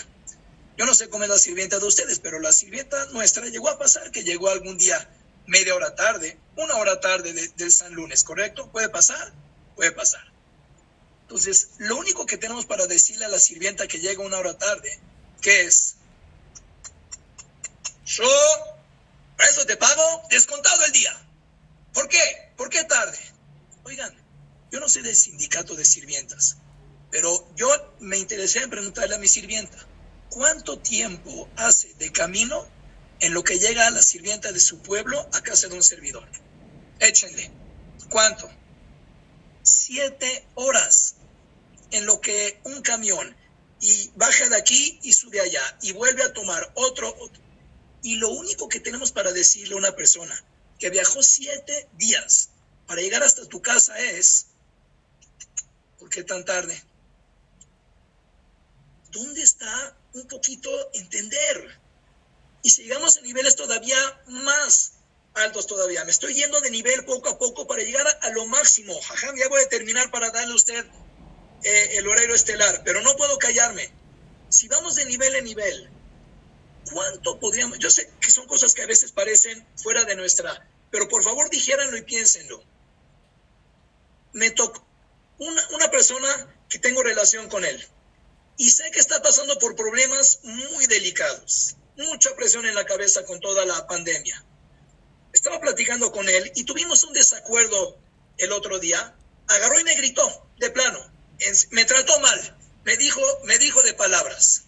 [0.78, 3.78] Yo no sé cómo es la sirvienta de ustedes, pero la sirvienta nuestra llegó a
[3.78, 5.10] pasar que llegó algún día
[5.47, 8.69] media hora tarde, una hora tarde del San Lunes, ¿correcto?
[8.71, 9.34] ¿Puede pasar?
[9.76, 10.24] Puede pasar.
[11.24, 15.00] Entonces, lo único que tenemos para decirle a la sirvienta que llega una hora tarde,
[15.41, 15.95] que es,
[18.06, 18.28] yo,
[19.38, 21.17] para eso te pago descontado el día.
[21.93, 22.52] ¿Por qué?
[22.58, 23.17] ¿Por qué tarde?
[23.84, 24.13] Oigan,
[24.71, 26.57] yo no soy del sindicato de sirvientas,
[27.12, 29.77] pero yo me interesé en preguntarle a mi sirvienta,
[30.29, 32.67] ¿cuánto tiempo hace de camino
[33.19, 36.27] en lo que llega a la sirvienta de su pueblo a casa de un servidor?
[36.99, 37.51] Échenle.
[38.10, 38.49] ¿Cuánto?
[39.63, 41.15] siete horas
[41.91, 43.36] en lo que un camión
[43.79, 47.41] y baja de aquí y sube allá y vuelve a tomar otro, otro.
[48.03, 50.43] Y lo único que tenemos para decirle a una persona
[50.79, 52.49] que viajó siete días
[52.88, 54.47] para llegar hasta tu casa es,
[56.01, 56.83] ¿por qué tan tarde?
[59.11, 61.79] ¿Dónde está un poquito entender?
[62.63, 64.93] Y si llegamos a niveles todavía más
[65.35, 68.99] altos todavía, me estoy yendo de nivel poco a poco para llegar a, lo máximo.
[68.99, 70.83] Jajam, ya voy a terminar para darle a usted
[71.63, 73.91] eh, el horario estelar, pero no puedo callarme.
[74.49, 75.89] Si vamos de nivel en nivel,
[76.91, 77.77] ¿cuánto podríamos?
[77.77, 81.49] Yo sé que son cosas que a veces parecen fuera de nuestra, pero por favor
[81.51, 82.63] dijéranlo y piénsenlo.
[84.33, 84.90] Me tocó
[85.41, 87.88] una, una persona que tengo relación con él
[88.58, 93.39] y sé que está pasando por problemas muy delicados mucha presión en la cabeza con
[93.39, 94.43] toda la pandemia.
[95.34, 97.97] Estaba platicando con él y tuvimos un desacuerdo
[98.38, 99.15] el otro día.
[99.47, 100.99] Agarró y me gritó de plano.
[101.71, 102.58] Me trató mal.
[102.84, 104.63] Me dijo, me dijo de palabras.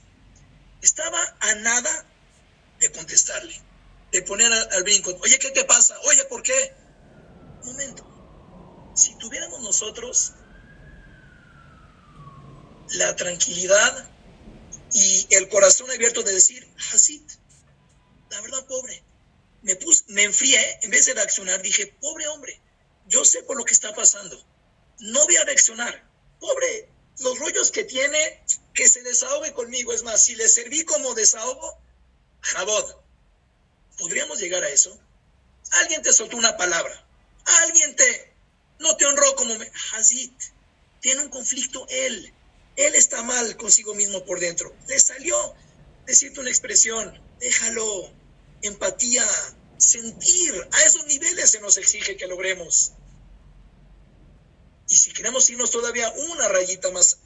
[0.82, 2.06] Estaba a nada
[2.80, 3.60] de contestarle,
[4.12, 5.18] de poner al, brinco.
[5.22, 5.98] Oye, ¿qué te pasa?
[6.02, 6.76] Oye, ¿por qué?
[7.62, 8.92] Un momento.
[8.96, 10.34] Si tuviéramos nosotros
[12.92, 14.10] la tranquilidad
[14.94, 17.22] y el corazón abierto de decir, Hasid,
[18.30, 19.04] la verdad, pobre.
[19.64, 22.60] Me, puse, me enfrié, en vez de reaccionar, dije, pobre hombre,
[23.08, 24.44] yo sé por lo que está pasando.
[25.00, 26.08] No voy a reaccionar.
[26.40, 28.44] Pobre, los rollos que tiene,
[28.74, 29.94] que se desahogue conmigo.
[29.94, 31.78] Es más, si le serví como desahogo,
[32.42, 32.96] jabod.
[33.98, 35.00] ¿Podríamos llegar a eso?
[35.72, 37.06] Alguien te soltó una palabra.
[37.62, 38.34] Alguien te,
[38.80, 39.72] no te honró como me.
[39.94, 40.32] Hazid,
[41.00, 42.34] tiene un conflicto él
[42.76, 44.76] él está mal consigo mismo por dentro.
[44.88, 45.56] Le salió
[46.06, 48.12] decirte una expresión, déjalo,
[48.62, 49.28] empatía,
[49.78, 50.68] sentir.
[50.72, 52.94] A esos niveles se nos exige que logremos.
[54.90, 57.20] Y si queremos irnos todavía una rayita más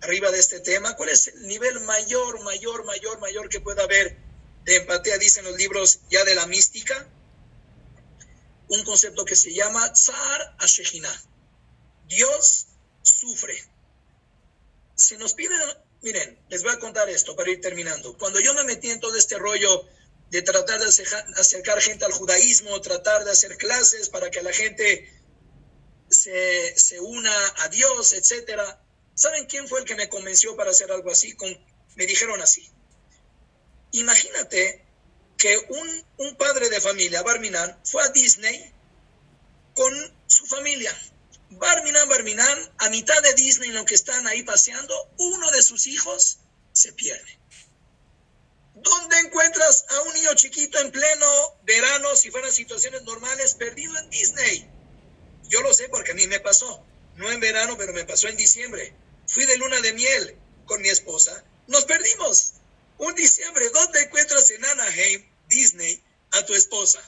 [0.00, 4.16] arriba de este tema, ¿cuál es el nivel mayor, mayor, mayor, mayor que pueda haber
[4.64, 5.18] de empatía?
[5.18, 7.08] Dicen los libros ya de la mística.
[8.68, 11.12] Un concepto que se llama Tsar Ashejina.
[12.08, 12.66] Dios
[13.02, 13.71] sufre
[15.02, 15.58] si nos piden,
[16.02, 18.16] miren, les voy a contar esto para ir terminando.
[18.16, 19.86] Cuando yo me metí en todo este rollo
[20.30, 20.86] de tratar de
[21.36, 25.12] acercar gente al judaísmo, tratar de hacer clases para que la gente
[26.08, 28.80] se, se una a Dios, etcétera.
[29.14, 31.34] ¿Saben quién fue el que me convenció para hacer algo así?
[31.34, 31.50] Con,
[31.96, 32.70] me dijeron así.
[33.90, 34.84] Imagínate
[35.36, 38.72] que un, un padre de familia, Barminan, fue a Disney
[39.74, 39.92] con
[40.26, 40.96] su familia
[41.58, 45.86] Barminan, Barminan, a mitad de Disney, en lo que están ahí paseando, uno de sus
[45.86, 46.38] hijos
[46.72, 47.38] se pierde.
[48.74, 51.26] ¿Dónde encuentras a un niño chiquito en pleno
[51.64, 54.68] verano, si fueran situaciones normales, perdido en Disney?
[55.48, 56.84] Yo lo sé porque a mí me pasó.
[57.16, 58.94] No en verano, pero me pasó en diciembre.
[59.26, 61.44] Fui de luna de miel con mi esposa.
[61.66, 62.54] Nos perdimos.
[62.96, 67.02] Un diciembre, ¿dónde encuentras en Anaheim, Disney, a tu esposa?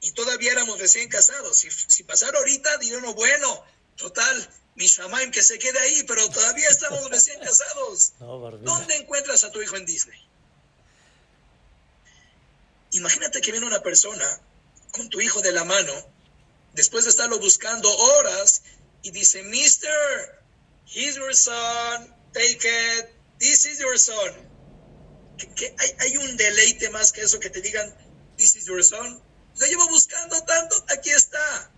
[0.00, 1.58] Y todavía éramos recién casados.
[1.58, 3.64] Si, si pasara ahorita, diríamos, bueno,
[3.96, 8.14] total, mi shamaim que se quede ahí, pero todavía estamos recién casados.
[8.18, 10.18] ¿Dónde encuentras a tu hijo en Disney?
[12.92, 14.40] Imagínate que viene una persona
[14.92, 15.92] con tu hijo de la mano,
[16.72, 18.62] después de estarlo buscando horas,
[19.02, 20.42] y dice, Mister,
[20.86, 23.06] he's your son, take it,
[23.38, 24.48] this is your son.
[25.56, 27.94] ¿Que, hay, hay un deleite más que eso que te digan,
[28.36, 29.22] this is your son?
[29.60, 31.70] Lo llevo buscando tanto, aquí está.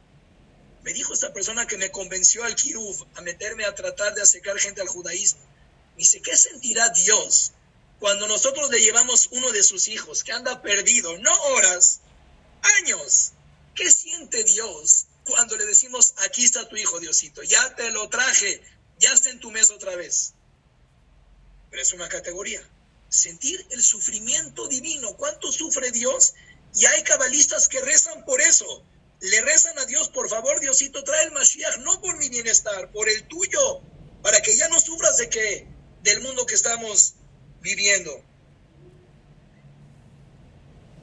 [0.85, 4.57] Me dijo esta persona que me convenció al Kiruv a meterme a tratar de acercar
[4.61, 5.41] gente al judaísmo.
[5.95, 7.51] Me dice, ¿qué sentirá Dios
[7.99, 12.01] cuando nosotros le llevamos uno de sus hijos que anda perdido, no horas,
[12.79, 13.33] años?
[13.75, 18.63] ¿Qué siente Dios cuando le decimos, aquí está tu hijo, Diosito, ya te lo traje,
[19.01, 20.35] ya está en tu mes otra vez?
[21.69, 22.63] Pero es una categoría.
[23.09, 25.17] Sentir el sufrimiento divino.
[25.17, 26.33] ¿Cuánto sufre Dios
[26.75, 28.85] y hay cabalistas que rezan por eso.
[29.21, 33.09] Le rezan a Dios, por favor, Diosito, trae el Mashiach, no por mi bienestar, por
[33.09, 33.81] el tuyo,
[34.23, 35.67] para que ya no sufras de que,
[36.03, 37.15] del mundo que estamos
[37.61, 38.21] viviendo.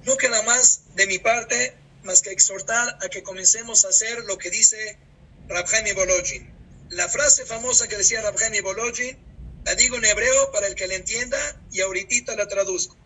[0.03, 4.37] No queda más de mi parte más que exhortar a que comencemos a hacer lo
[4.37, 4.97] que dice
[5.47, 6.49] Rabjaimi Bolojin.
[6.89, 9.17] La frase famosa que decía Rabjaimi Bolojin,
[9.65, 11.37] la digo en hebreo para el que la entienda
[11.71, 12.97] y ahorita la traduzco.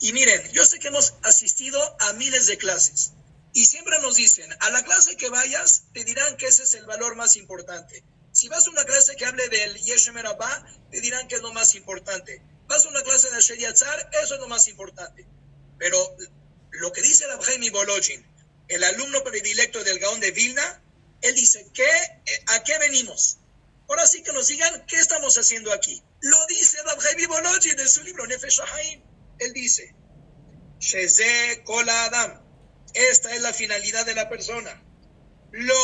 [0.00, 3.12] Y miren, yo sé que hemos asistido a miles de clases
[3.56, 6.84] y siempre nos dicen, a la clase que vayas, te dirán que ese es el
[6.84, 8.04] valor más importante.
[8.30, 11.54] Si vas a una clase que hable del Yeshemer Abba, te dirán que es lo
[11.54, 12.42] más importante.
[12.66, 15.26] Vas a una clase de Sheriatzar, eso es lo más importante.
[15.78, 16.16] Pero
[16.72, 18.26] lo que dice el Jaime Bolojin,
[18.68, 20.82] el alumno predilecto del Gaón de Vilna,
[21.22, 21.88] Él dice, ¿qué,
[22.26, 23.38] eh, ¿a qué venimos?
[23.88, 26.02] Ahora sí que nos digan qué estamos haciendo aquí.
[26.20, 28.60] Lo dice Rabbi Bologi en su libro Nefesh
[29.38, 29.94] Él dice,
[30.78, 32.42] Sheze Kola Adam.
[32.94, 34.82] Esta es la finalidad de la persona.
[35.52, 35.76] Lo.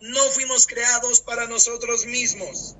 [0.00, 2.76] No fuimos creados para nosotros mismos.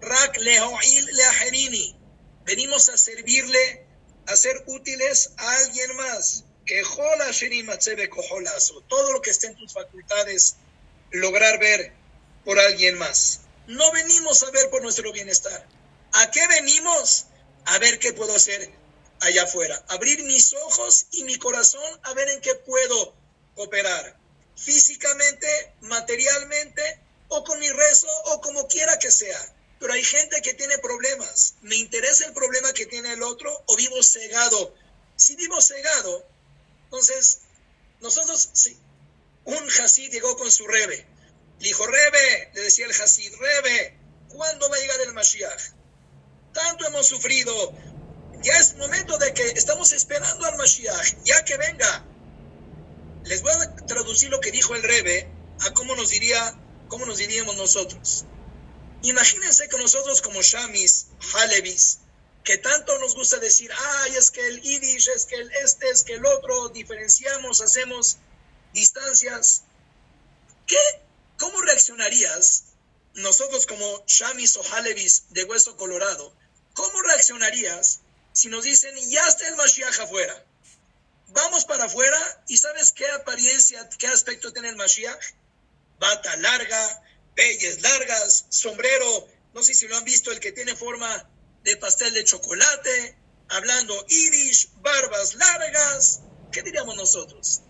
[0.00, 1.96] Rak lehoil leaherini.
[2.44, 3.86] Venimos a servirle,
[4.26, 6.44] a ser útiles a alguien más.
[6.64, 7.26] Que jola
[8.88, 10.56] Todo lo que esté en tus facultades,
[11.10, 11.92] lograr ver
[12.44, 13.40] por alguien más.
[13.66, 15.66] No venimos a ver por nuestro bienestar.
[16.12, 17.26] ¿A qué venimos?
[17.66, 18.70] A ver qué puedo hacer
[19.20, 19.84] allá afuera.
[19.88, 23.14] Abrir mis ojos y mi corazón a ver en qué puedo
[23.56, 24.18] operar.
[24.56, 29.54] Físicamente, materialmente, o con mi rezo, o como quiera que sea.
[29.78, 31.54] Pero hay gente que tiene problemas.
[31.62, 34.74] ¿Me interesa el problema que tiene el otro o vivo cegado?
[35.16, 36.26] Si vivo cegado,
[36.84, 37.42] entonces,
[38.00, 38.76] nosotros, sí.
[39.44, 41.06] Un Hasid llegó con su rebe.
[41.60, 43.96] Le dijo, Rebe, le decía el Hasid, Rebe,
[44.28, 45.79] ¿cuándo va a llegar el Mashiach?
[46.52, 47.72] Tanto hemos sufrido,
[48.42, 52.04] ya es momento de que estamos esperando al Mashiach, ya que venga.
[53.24, 55.30] Les voy a traducir lo que dijo el Rebe
[55.60, 58.24] a cómo nos diría, cómo nos diríamos nosotros.
[59.02, 61.98] Imagínense que nosotros como Shamis, Halevis,
[62.44, 66.02] que tanto nos gusta decir, ay, es que el Yiddish, es que el este, es
[66.02, 68.18] que el otro, diferenciamos, hacemos
[68.72, 69.62] distancias.
[70.66, 70.76] ¿Qué?
[71.38, 72.64] ¿Cómo reaccionarías
[73.14, 76.32] nosotros como Shamis o Halevis de Hueso Colorado?
[76.74, 78.00] ¿Cómo reaccionarías
[78.32, 80.44] si nos dicen, ya está el Mashiach afuera,
[81.28, 85.34] vamos para afuera y ¿sabes qué apariencia, qué aspecto tiene el Mashiach?
[85.98, 87.02] Bata larga,
[87.34, 91.28] pelles largas, sombrero, no sé si lo han visto, el que tiene forma
[91.64, 93.16] de pastel de chocolate,
[93.48, 96.20] hablando irish, barbas largas,
[96.52, 97.62] ¿qué diríamos nosotros?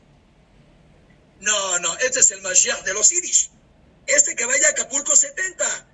[1.40, 3.50] No, no, este es el Mashiach de los irish.
[4.14, 5.86] Este que vaya a Acapulco 70.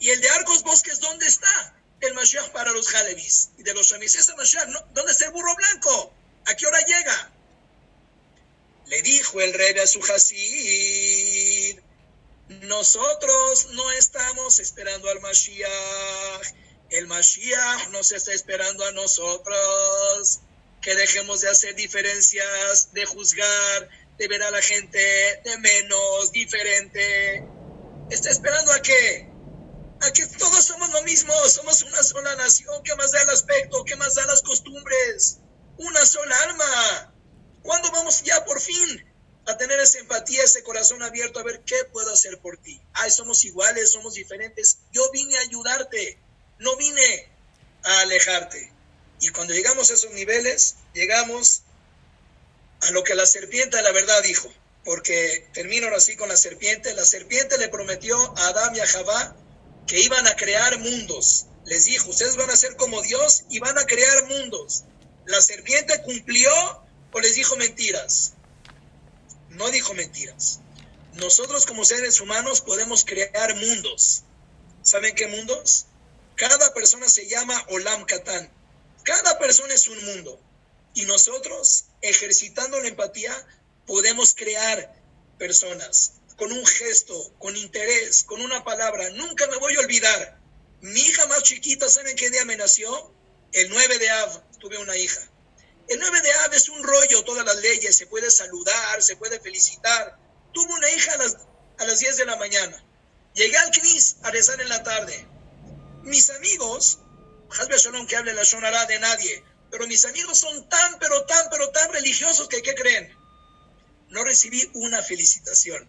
[0.00, 1.74] ¿Y el de Arcos Bosques dónde está?
[2.06, 4.16] el Mashiach para los Halevis y de los Shamis.
[4.16, 6.12] Ese Mashiach, ¿dónde está el burro blanco?
[6.46, 7.32] ¿A qué hora llega?
[8.86, 11.78] Le dijo el rey a su Hasid,
[12.62, 16.54] nosotros no estamos esperando al Mashiach,
[16.90, 20.40] el Mashiach nos está esperando a nosotros,
[20.82, 27.44] que dejemos de hacer diferencias, de juzgar, de ver a la gente de menos, diferente.
[28.12, 29.26] ¿Está esperando a qué?
[30.02, 32.82] Aquí todos somos lo mismo, somos una sola nación.
[32.84, 33.86] ¿Qué más da el aspecto?
[33.86, 35.38] ¿Qué más da las costumbres?
[35.78, 37.14] Una sola alma.
[37.62, 39.10] ¿Cuándo vamos ya por fin
[39.46, 42.82] a tener esa empatía, ese corazón abierto a ver qué puedo hacer por ti?
[42.92, 44.80] Ay, somos iguales, somos diferentes.
[44.92, 46.18] Yo vine a ayudarte,
[46.58, 47.32] no vine
[47.82, 48.74] a alejarte.
[49.20, 51.62] Y cuando llegamos a esos niveles, llegamos
[52.82, 54.52] a lo que la serpiente la verdad dijo.
[54.84, 56.94] Porque termino ahora sí con la serpiente.
[56.94, 59.36] La serpiente le prometió a Adán y a Javá
[59.86, 61.46] que iban a crear mundos.
[61.64, 64.84] Les dijo, ustedes van a ser como Dios y van a crear mundos.
[65.26, 66.50] ¿La serpiente cumplió
[67.12, 68.32] o les dijo mentiras?
[69.50, 70.60] No dijo mentiras.
[71.14, 74.24] Nosotros como seres humanos podemos crear mundos.
[74.82, 75.86] ¿Saben qué mundos?
[76.36, 78.50] Cada persona se llama Olam Katan.
[79.04, 80.40] Cada persona es un mundo.
[80.94, 83.34] Y nosotros, ejercitando la empatía,
[83.86, 84.94] podemos crear
[85.38, 89.10] personas con un gesto, con interés, con una palabra.
[89.10, 90.40] Nunca me voy a olvidar.
[90.80, 93.14] Mi hija más chiquita, ¿saben qué día me nació?
[93.52, 95.20] El 9 de Av tuve una hija.
[95.88, 99.40] El 9 de Av es un rollo, todas las leyes, se puede saludar, se puede
[99.40, 100.18] felicitar.
[100.52, 101.36] Tuve una hija a las,
[101.78, 102.84] a las 10 de la mañana.
[103.34, 105.26] Llegué al CNIS a rezar en la tarde.
[106.02, 106.98] Mis amigos,
[107.58, 107.76] Hasbe
[108.06, 111.92] que hable la Shonara de nadie, pero mis amigos son tan, pero tan, pero tan
[111.92, 113.14] religiosos que, ¿qué creen?
[114.12, 115.88] No recibí una felicitación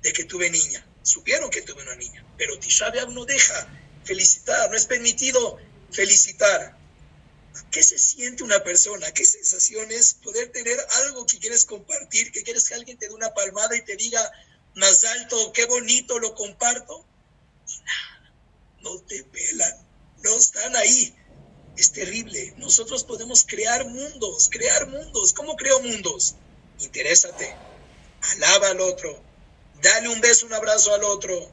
[0.00, 0.86] de que tuve niña.
[1.02, 3.68] Supieron que tuve una niña, pero Tisha no deja
[4.04, 5.58] felicitar, no es permitido
[5.90, 6.78] felicitar.
[7.72, 9.10] ¿Qué se siente una persona?
[9.10, 13.14] ¿Qué sensación es poder tener algo que quieres compartir, que quieres que alguien te dé
[13.14, 14.22] una palmada y te diga
[14.76, 17.04] más alto, qué bonito, lo comparto?
[17.66, 18.32] Y nada,
[18.82, 19.86] no te pelan,
[20.22, 21.12] no están ahí.
[21.76, 22.54] Es terrible.
[22.56, 25.32] Nosotros podemos crear mundos, crear mundos.
[25.32, 26.36] ¿Cómo creo mundos?
[26.80, 27.54] Interésate,
[28.32, 29.22] alaba al otro,
[29.80, 31.52] dale un beso, un abrazo al otro.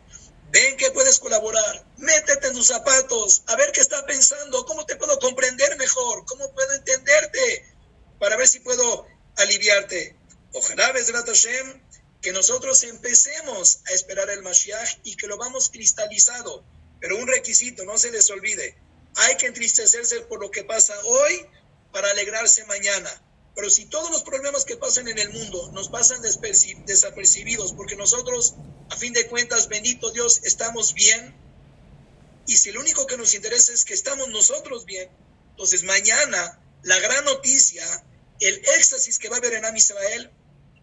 [0.51, 4.97] Ven que puedes colaborar, métete en tus zapatos, a ver qué está pensando, cómo te
[4.97, 7.73] puedo comprender mejor, cómo puedo entenderte,
[8.19, 9.07] para ver si puedo
[9.37, 10.15] aliviarte.
[10.53, 11.81] Ojalá, Besrat Hashem,
[12.21, 16.63] que nosotros empecemos a esperar el Mashiach y que lo vamos cristalizado.
[16.99, 18.77] Pero un requisito, no se les olvide,
[19.15, 21.47] hay que entristecerse por lo que pasa hoy
[21.91, 23.09] para alegrarse mañana.
[23.55, 28.55] Pero si todos los problemas que pasan en el mundo nos pasan desapercibidos porque nosotros,
[28.89, 31.35] a fin de cuentas, bendito Dios, estamos bien,
[32.47, 35.09] y si lo único que nos interesa es que estamos nosotros bien,
[35.51, 37.85] entonces mañana la gran noticia,
[38.39, 40.31] el éxtasis que va a haber en Am Israel,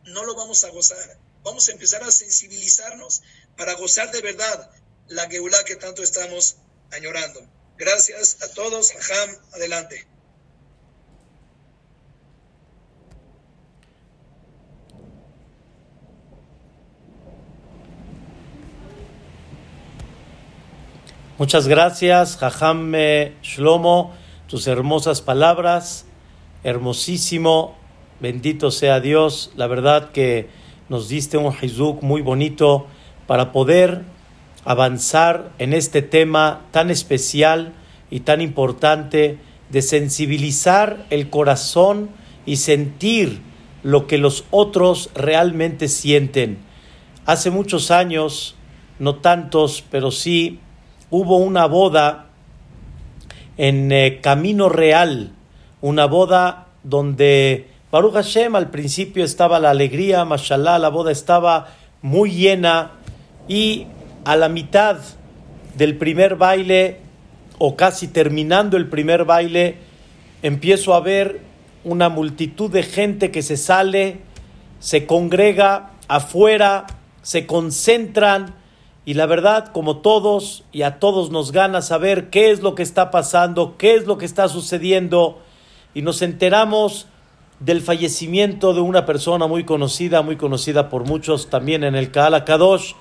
[0.04, 1.18] no lo vamos a gozar.
[1.42, 3.22] Vamos a empezar a sensibilizarnos
[3.56, 4.70] para gozar de verdad
[5.08, 6.56] la Geulah que tanto estamos
[6.92, 7.40] añorando.
[7.76, 8.92] Gracias a todos.
[8.92, 10.06] Ham, adelante.
[21.39, 22.93] Muchas gracias, Jajam
[23.45, 24.12] Shlomo,
[24.49, 26.05] tus hermosas palabras,
[26.64, 27.76] hermosísimo,
[28.18, 30.49] bendito sea Dios, la verdad que
[30.89, 32.89] nos diste un Hizuk muy bonito
[33.28, 34.03] para poder
[34.64, 37.72] avanzar en este tema tan especial
[38.11, 39.39] y tan importante
[39.70, 42.11] de sensibilizar el corazón
[42.47, 43.41] y sentir
[43.84, 46.59] lo que los otros realmente sienten.
[47.26, 48.57] Hace muchos años,
[48.99, 50.59] no tantos, pero sí
[51.11, 52.26] hubo una boda
[53.56, 55.32] en eh, Camino Real,
[55.80, 61.68] una boda donde Baruch Hashem al principio estaba la alegría, mashallah, la boda estaba
[62.02, 62.92] muy llena
[63.48, 63.86] y
[64.24, 64.98] a la mitad
[65.76, 66.98] del primer baile
[67.59, 69.76] o casi terminando el primer baile
[70.42, 71.40] empiezo a ver
[71.84, 74.18] una multitud de gente que se sale,
[74.78, 76.86] se congrega afuera,
[77.22, 78.54] se concentran
[79.09, 82.82] y la verdad, como todos, y a todos nos gana saber qué es lo que
[82.82, 85.38] está pasando, qué es lo que está sucediendo,
[85.94, 87.06] y nos enteramos
[87.59, 92.44] del fallecimiento de una persona muy conocida, muy conocida por muchos también en el Kaala
[92.44, 92.92] Kadosh,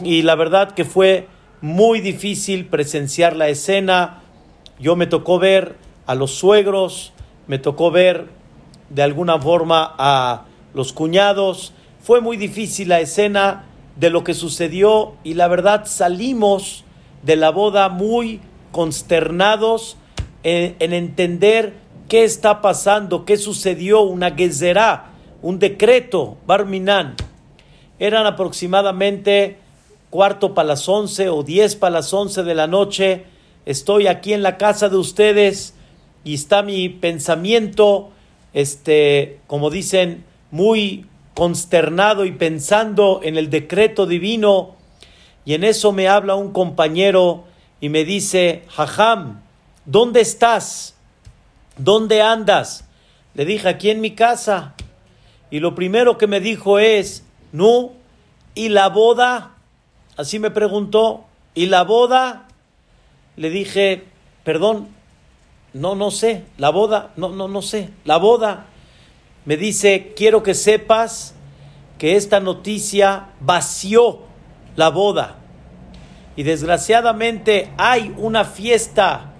[0.00, 1.28] y la verdad que fue
[1.60, 4.22] muy difícil presenciar la escena.
[4.80, 5.76] Yo me tocó ver
[6.06, 7.12] a los suegros,
[7.46, 8.30] me tocó ver
[8.88, 11.74] de alguna forma a los cuñados.
[12.00, 13.66] Fue muy difícil la escena
[13.96, 16.84] de lo que sucedió y la verdad salimos
[17.22, 18.40] de la boda muy
[18.70, 19.96] consternados
[20.42, 21.74] en, entender
[22.08, 27.16] qué está pasando, qué sucedió, una gezerá, un decreto, Barminan.
[27.98, 29.58] Eran aproximadamente
[30.10, 33.24] cuarto para las once o diez para las once de la noche.
[33.64, 35.74] Estoy aquí en la casa de ustedes
[36.22, 38.10] y está mi pensamiento,
[38.52, 41.06] este, como dicen, muy
[41.36, 44.74] consternado y pensando en el decreto divino,
[45.44, 47.44] y en eso me habla un compañero
[47.78, 49.42] y me dice, Jajam,
[49.84, 50.96] ¿dónde estás?
[51.76, 52.88] ¿Dónde andas?
[53.34, 54.74] Le dije, aquí en mi casa.
[55.50, 57.22] Y lo primero que me dijo es,
[57.52, 57.92] no,
[58.54, 59.56] ¿y la boda?
[60.16, 62.48] Así me preguntó, ¿y la boda?
[63.36, 64.04] Le dije,
[64.42, 64.88] perdón,
[65.74, 68.66] no, no sé, la boda, no, no, no sé, la boda
[69.46, 71.34] me dice, quiero que sepas
[71.98, 74.20] que esta noticia vació
[74.74, 75.38] la boda.
[76.36, 79.32] Y desgraciadamente hay una fiesta,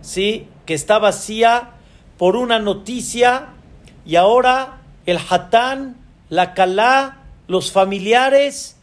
[0.00, 0.48] ¿sí?
[0.64, 1.72] Que está vacía
[2.16, 3.48] por una noticia
[4.06, 5.96] y ahora el hatán,
[6.30, 8.76] la calá, los familiares,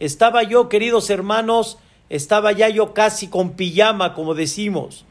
[0.00, 5.04] estaba yo, queridos hermanos, estaba ya yo casi con pijama, como decimos.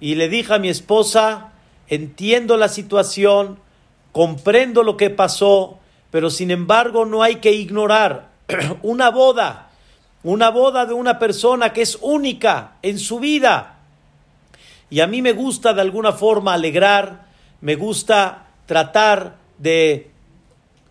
[0.00, 1.52] Y le dije a mi esposa,
[1.88, 3.58] entiendo la situación,
[4.12, 5.78] comprendo lo que pasó,
[6.10, 8.28] pero sin embargo no hay que ignorar
[8.82, 9.70] una boda,
[10.22, 13.78] una boda de una persona que es única en su vida.
[14.90, 17.26] Y a mí me gusta de alguna forma alegrar,
[17.60, 20.10] me gusta tratar de,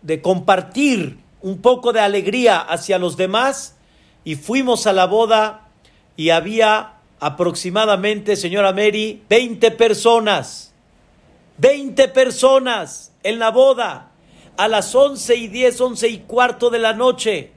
[0.02, 3.76] de compartir un poco de alegría hacia los demás.
[4.24, 5.68] Y fuimos a la boda
[6.16, 10.67] y había aproximadamente, señora Mary, 20 personas.
[11.58, 14.12] 20 personas en la boda
[14.56, 17.52] a las once y diez, once y cuarto de la noche.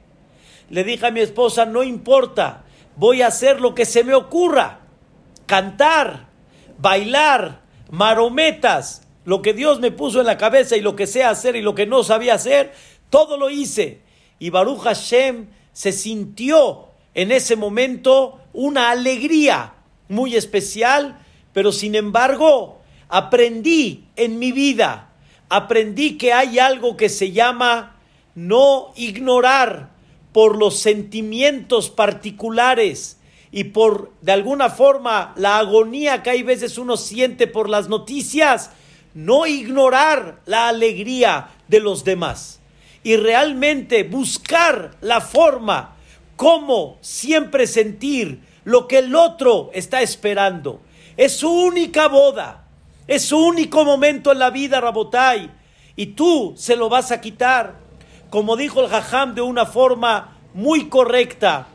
[0.70, 2.64] Le dije a mi esposa, no importa,
[2.96, 4.82] voy a hacer lo que se me ocurra.
[5.46, 6.30] Cantar,
[6.78, 11.56] bailar, marometas, lo que Dios me puso en la cabeza y lo que sé hacer
[11.56, 12.74] y lo que no sabía hacer,
[13.10, 14.02] todo lo hice.
[14.40, 19.74] Y Baruch Hashem se sintió en ese momento una alegría
[20.08, 21.20] muy especial,
[21.54, 22.81] pero sin embargo
[23.12, 25.10] aprendí en mi vida.
[25.50, 27.98] Aprendí que hay algo que se llama
[28.34, 29.90] no ignorar
[30.32, 33.20] por los sentimientos particulares
[33.52, 38.72] y por de alguna forma la agonía que hay veces uno siente por las noticias,
[39.14, 42.62] no ignorar la alegría de los demás.
[43.04, 45.96] Y realmente buscar la forma
[46.38, 50.80] como siempre sentir lo que el otro está esperando.
[51.18, 52.61] Es su única boda
[53.12, 55.52] Es su único momento en la vida, Rabotai.
[55.98, 57.76] Y tú se lo vas a quitar.
[58.30, 61.68] Como dijo el Jajam de una forma muy correcta.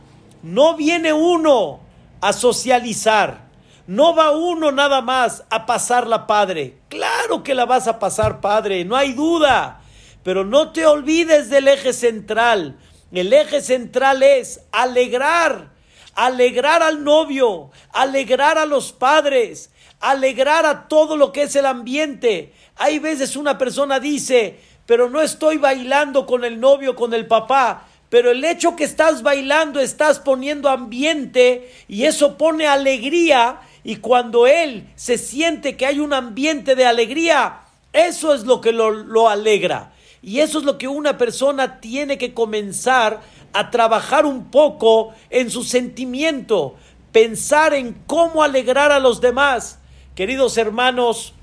[0.43, 1.81] No viene uno
[2.23, 3.51] a socializar.
[3.87, 6.79] No va uno nada más a pasarla padre.
[6.89, 9.83] Claro que la vas a pasar padre, no hay duda.
[10.23, 12.79] Pero no te olvides del eje central.
[13.13, 15.75] El eje central es alegrar,
[16.15, 19.71] alegrar al novio, alegrar a los padres,
[20.01, 22.53] alegrar a todo lo que es el ambiente.
[22.77, 27.89] Hay veces una persona dice, pero no estoy bailando con el novio, con el papá.
[28.09, 33.61] Pero el hecho que estás bailando, estás poniendo ambiente y eso pone alegría.
[33.83, 37.61] Y cuando él se siente que hay un ambiente de alegría,
[37.93, 39.93] eso es lo que lo, lo alegra.
[40.23, 43.21] Y eso es lo que una persona tiene que comenzar
[43.53, 46.75] a trabajar un poco en su sentimiento,
[47.13, 49.79] pensar en cómo alegrar a los demás.
[50.17, 51.35] Queridos hermanos,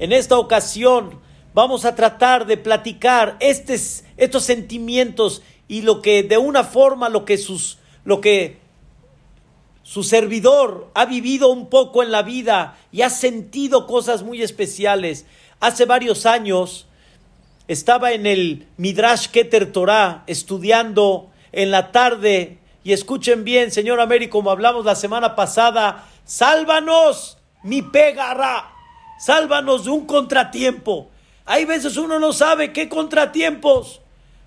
[0.00, 1.20] en esta ocasión
[1.54, 4.02] vamos a tratar de platicar estos,
[4.42, 8.58] sentimientos y lo que de una forma lo que sus lo que
[9.84, 15.24] su servidor ha vivido un poco en la vida y ha sentido cosas muy especiales.
[15.60, 16.88] Hace varios años
[17.68, 24.38] estaba en el Midrash Keter Torah estudiando en la tarde y escuchen bien, señor Américo,
[24.38, 28.72] como hablamos la semana pasada, sálvanos, mi pegará,
[29.18, 31.08] sálvanos de un contratiempo.
[31.44, 34.00] Hay veces uno no sabe qué contratiempos.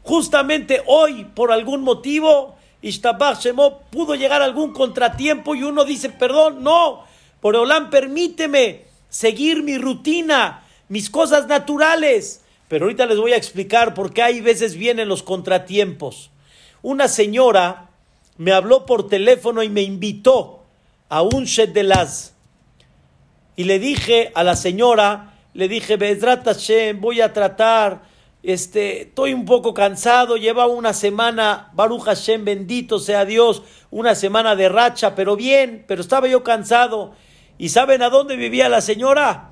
[0.03, 6.09] Justamente hoy, por algún motivo, Ishtabach Shemo pudo llegar a algún contratiempo y uno dice,
[6.09, 7.03] perdón, no,
[7.39, 12.41] por Olán, permíteme seguir mi rutina, mis cosas naturales.
[12.67, 16.31] Pero ahorita les voy a explicar por qué hay veces vienen los contratiempos.
[16.81, 17.89] Una señora
[18.37, 20.63] me habló por teléfono y me invitó
[21.09, 21.45] a un
[21.75, 22.32] las
[23.55, 28.01] Y le dije a la señora, le dije, Hashem, voy a tratar,
[28.41, 34.55] este, estoy un poco cansado, lleva una semana, Baruch Hashem, bendito sea Dios, una semana
[34.55, 37.13] de racha, pero bien, pero estaba yo cansado.
[37.57, 39.51] ¿Y saben a dónde vivía la señora?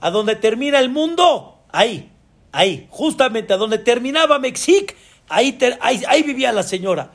[0.00, 2.10] A donde termina el mundo, ahí,
[2.52, 4.96] Ahí, justamente a donde terminaba Mexic,
[5.28, 7.12] ahí, ahí, vivía la señora.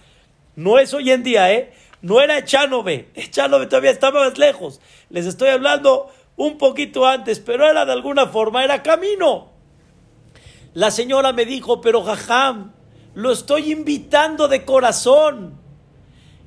[0.56, 1.74] No es hoy en día, ¿eh?
[2.02, 3.10] No era Echanove.
[3.16, 4.80] Echanove todavía estaba más lejos.
[5.10, 9.50] Les estoy hablando un poquito antes, pero era de alguna forma, era camino.
[10.74, 12.74] La señora me dijo, pero Jajam,
[13.14, 15.58] lo estoy invitando de corazón.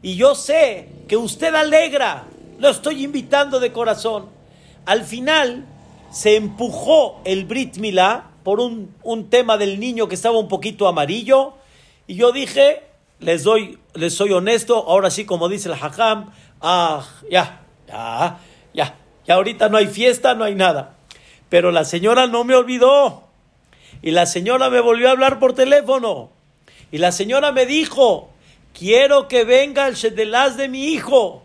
[0.02, 2.26] Y yo sé que usted alegra,
[2.58, 4.26] lo estoy invitando de corazón.
[4.84, 5.66] Al final
[6.10, 8.94] se empujó el Brit Milá por un,
[9.30, 11.54] tema del niño que estaba un poquito amarillo.
[12.06, 12.82] Y yo dije,
[13.20, 18.38] les doy, les soy honesto, ahora sí, como dice el Hakam, ah, ya, ya,
[18.72, 18.94] ya,
[19.28, 20.96] ya ahorita no hay fiesta, no hay nada.
[21.48, 23.22] Pero la señora no me olvidó.
[24.02, 26.30] Y la señora me volvió a hablar por teléfono.
[26.90, 28.30] Y la señora me dijo,
[28.76, 31.44] quiero que venga el Shedelaz de mi hijo.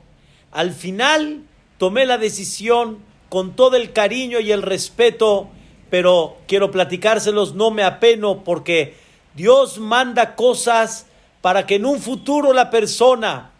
[0.51, 1.43] Al final
[1.77, 5.49] tomé la decisión con todo el cariño y el respeto
[5.93, 8.95] pero quiero platicárselos, no me apeno porque
[9.35, 11.05] Dios manda cosas
[11.39, 13.51] para que en un futuro la persona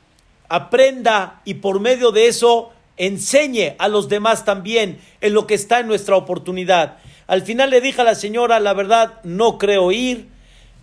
[0.50, 5.80] aprenda y por medio de eso enseñe a los demás también en lo que está
[5.80, 6.98] en nuestra oportunidad.
[7.28, 10.30] Al final le dije a la señora, la verdad, no creo ir,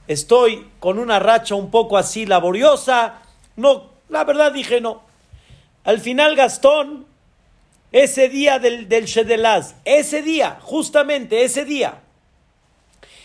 [0.08, 3.22] estoy con una racha un poco así laboriosa,
[3.56, 5.02] no, la verdad dije no.
[5.84, 7.06] Al final Gastón
[7.92, 12.00] ese día del, del Shedelaz, ese día, justamente ese día,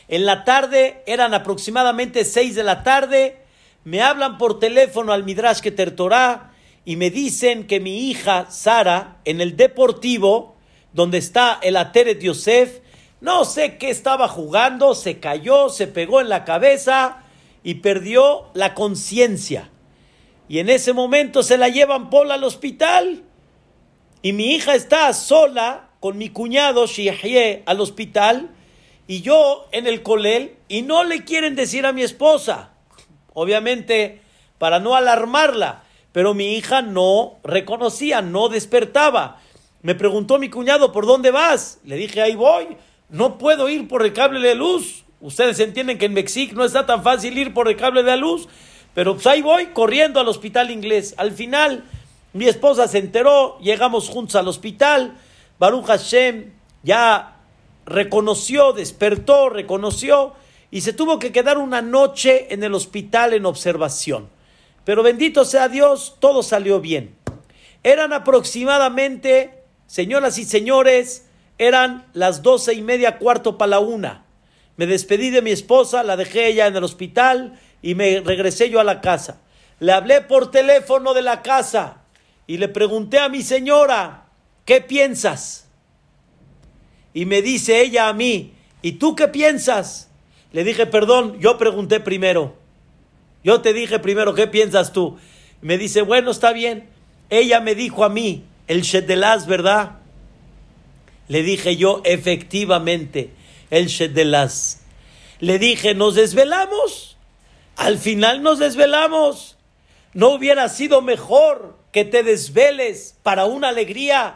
[0.07, 3.37] en la tarde, eran aproximadamente seis de la tarde,
[3.83, 5.95] me hablan por teléfono al Midrash Keter
[6.85, 10.55] y me dicen que mi hija Sara, en el deportivo,
[10.93, 12.79] donde está el Ateret Yosef,
[13.21, 17.23] no sé qué estaba jugando, se cayó, se pegó en la cabeza
[17.63, 19.71] y perdió la conciencia.
[20.47, 23.23] Y en ese momento se la llevan por al hospital
[24.21, 28.51] y mi hija está sola con mi cuñado Shihye al hospital
[29.07, 32.73] y yo en el colel y no le quieren decir a mi esposa.
[33.33, 34.21] Obviamente,
[34.59, 35.84] para no alarmarla,
[36.15, 39.41] pero mi hija no reconocía, no despertaba.
[39.81, 41.79] Me preguntó mi cuñado, ¿por dónde vas?
[41.83, 42.77] Le dije, ahí voy.
[43.09, 45.03] No puedo ir por el cable de luz.
[45.19, 48.47] Ustedes entienden que en México no está tan fácil ir por el cable de luz,
[48.93, 51.15] pero pues ahí voy corriendo al hospital inglés.
[51.17, 51.83] Al final
[52.31, 55.17] mi esposa se enteró, llegamos juntos al hospital.
[55.59, 56.53] Baruch Hashem
[56.83, 57.39] ya
[57.85, 60.31] reconoció, despertó, reconoció
[60.71, 64.33] y se tuvo que quedar una noche en el hospital en observación.
[64.85, 67.15] Pero bendito sea Dios, todo salió bien.
[67.83, 71.23] Eran aproximadamente, señoras y señores,
[71.57, 74.25] Eran las doce y media, cuarto para la una.
[74.75, 78.81] Me despedí de mi esposa, la dejé ella en el hospital y me regresé yo
[78.81, 79.39] a la casa.
[79.79, 82.01] Le hablé por teléfono de la casa
[82.45, 84.25] y le pregunté a mi señora,
[84.65, 85.69] ¿qué piensas?
[87.13, 90.09] Y me dice ella a mí, ¿y tú qué piensas?
[90.51, 92.64] Le dije, perdón, yo pregunté primero.
[93.45, 95.19] Yo te dije primero, ¿qué piensas tú?
[95.61, 96.89] Me dice, bueno, está bien.
[97.29, 99.99] Ella me dijo a mí, el Shedelaz, ¿verdad?
[101.27, 103.29] Le dije yo, efectivamente,
[103.69, 104.79] el Shedelaz.
[105.39, 107.17] Le dije, ¿nos desvelamos?
[107.75, 109.57] Al final nos desvelamos.
[110.13, 114.35] ¿No hubiera sido mejor que te desveles para una alegría?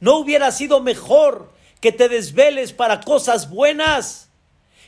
[0.00, 1.50] ¿No hubiera sido mejor
[1.80, 4.28] que te desveles para cosas buenas?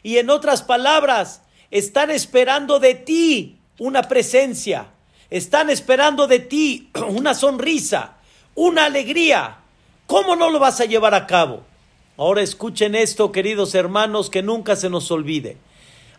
[0.03, 1.41] Y en otras palabras,
[1.71, 4.89] están esperando de ti una presencia,
[5.31, 8.17] están esperando de ti una sonrisa,
[8.55, 9.59] una alegría.
[10.07, 11.63] ¿Cómo no lo vas a llevar a cabo?
[12.17, 15.57] Ahora escuchen esto, queridos hermanos, que nunca se nos olvide.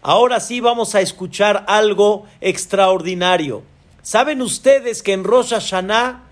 [0.02, 3.64] Ahora sí vamos a escuchar algo extraordinario.
[4.02, 6.24] ¿Saben ustedes que en Rosh Hashanah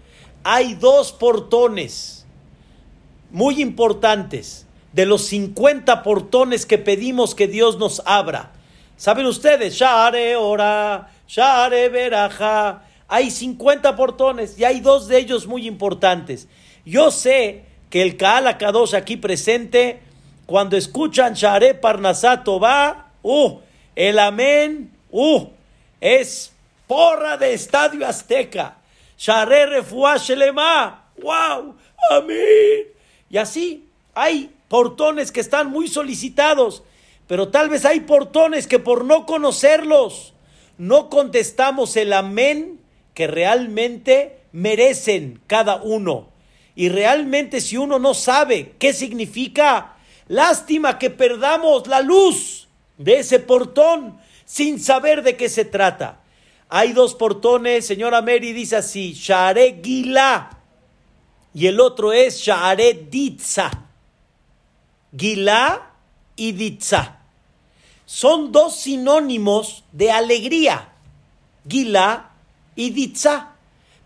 [0.44, 2.26] hay dos portones
[3.30, 8.54] muy importantes de los 50 portones que pedimos que Dios nos abra?
[9.00, 9.76] ¿Saben ustedes?
[9.76, 12.84] Share ora, Share veraja.
[13.08, 16.50] Hay 50 portones y hay dos de ellos muy importantes.
[16.84, 20.02] Yo sé que el Kaal Akadosh aquí presente,
[20.46, 23.60] cuando escuchan Share Parnasato va, uh,
[23.96, 25.46] el amén, uh,
[26.02, 26.52] es
[26.86, 28.80] porra de Estadio Azteca.
[29.18, 31.74] Share Refuah Shelema, wow,
[32.12, 32.88] amén.
[33.30, 36.84] Y así hay portones que están muy solicitados,
[37.30, 40.34] pero tal vez hay portones que por no conocerlos,
[40.80, 42.80] no contestamos el amén
[43.14, 46.30] que realmente merecen cada uno.
[46.74, 49.96] Y realmente si uno no sabe qué significa,
[50.28, 52.68] lástima que perdamos la luz
[52.98, 56.22] de ese portón sin saber de qué se trata.
[56.68, 60.50] Hay dos portones, señora Mary dice así, Share Gila
[61.54, 63.70] y el otro es Share Ditza.
[65.16, 65.92] Gila
[66.36, 67.18] y Ditza.
[68.12, 70.90] Son dos sinónimos de alegría,
[71.70, 72.32] Gila
[72.76, 73.52] y Ditza.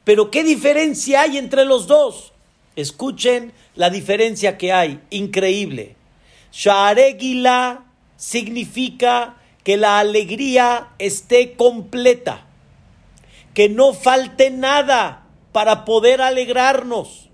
[0.04, 2.34] Pero ¿qué diferencia hay entre los dos?
[2.76, 5.95] Escuchen la diferencia que hay, increíble.
[6.51, 7.86] Share Gila
[8.18, 12.45] significa que la alegría esté completa
[13.54, 17.30] que no falte nada para poder alegrarnos,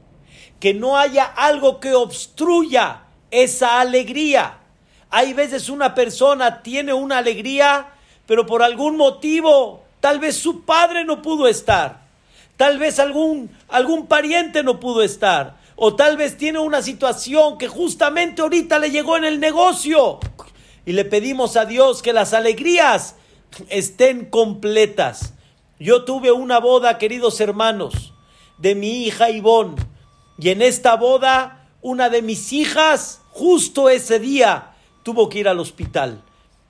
[0.60, 4.59] que no haya algo que obstruya esa alegría.
[5.10, 7.88] Hay veces una persona tiene una alegría,
[8.26, 12.02] pero por algún motivo, tal vez su padre no pudo estar,
[12.58, 17.68] tal vez algún, algún pariente no pudo estar, o tal vez tiene una situación que
[17.68, 20.20] justamente ahorita le llegó en el negocio.
[20.86, 23.16] Y le pedimos a Dios que las alegrías
[23.70, 25.34] estén completas.
[25.80, 28.14] Yo tuve una boda, queridos hermanos,
[28.58, 29.82] de mi hija Ivonne.
[30.38, 34.69] Y en esta boda, una de mis hijas, justo ese día,
[35.10, 36.22] tuvo que ir al hospital.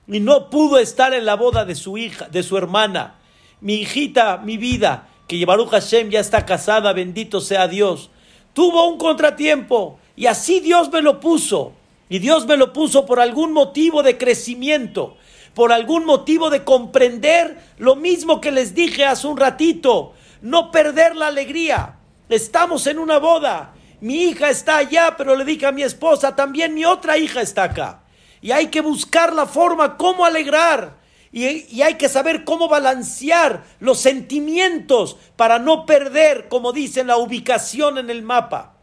[0.08, 3.16] Y no pudo estar en la boda de su hija, de su hermana.
[3.60, 8.08] Mi hijita, mi vida, que Baruch Hashem ya está casada, bendito sea Dios.
[8.54, 11.74] Tuvo un contratiempo y así Dios me lo puso.
[12.08, 15.16] Y Dios me lo puso por algún motivo de crecimiento
[15.52, 21.16] por algún motivo de comprender lo mismo que les dije hace un ratito, no perder
[21.16, 21.96] la alegría.
[22.28, 26.72] Estamos en una boda, mi hija está allá, pero le dije a mi esposa, también
[26.72, 28.04] mi otra hija está acá.
[28.40, 30.98] Y hay que buscar la forma cómo alegrar.
[31.32, 37.18] Y, y, hay que saber cómo balancear los sentimientos para no perder, como dicen, la
[37.18, 38.74] ubicación en el mapa.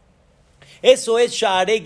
[0.80, 1.82] Eso es Sha'are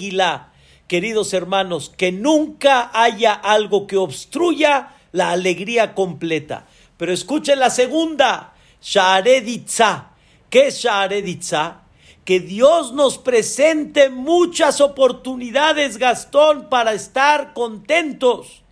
[0.86, 6.66] queridos hermanos, que nunca haya algo que obstruya la alegría completa.
[6.98, 8.52] Pero escuchen la segunda,
[8.82, 10.10] Shareditza.
[10.50, 11.82] ¿Qué es Shareditza?
[12.24, 18.62] Que Dios nos presente muchas oportunidades, Gastón, para estar contentos,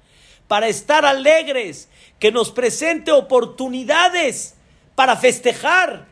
[0.47, 1.89] para estar alegres,
[2.21, 4.55] que nos presente oportunidades
[4.95, 6.07] para festejar,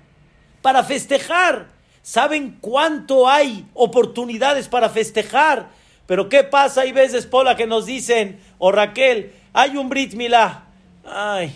[0.63, 1.69] para festejar.
[2.03, 5.69] ¿Saben cuánto hay oportunidades para festejar?
[6.07, 6.81] Pero ¿qué pasa?
[6.81, 10.65] Hay veces, Pola, que nos dicen, o Raquel, hay un Brit Milá.
[11.05, 11.55] Ay,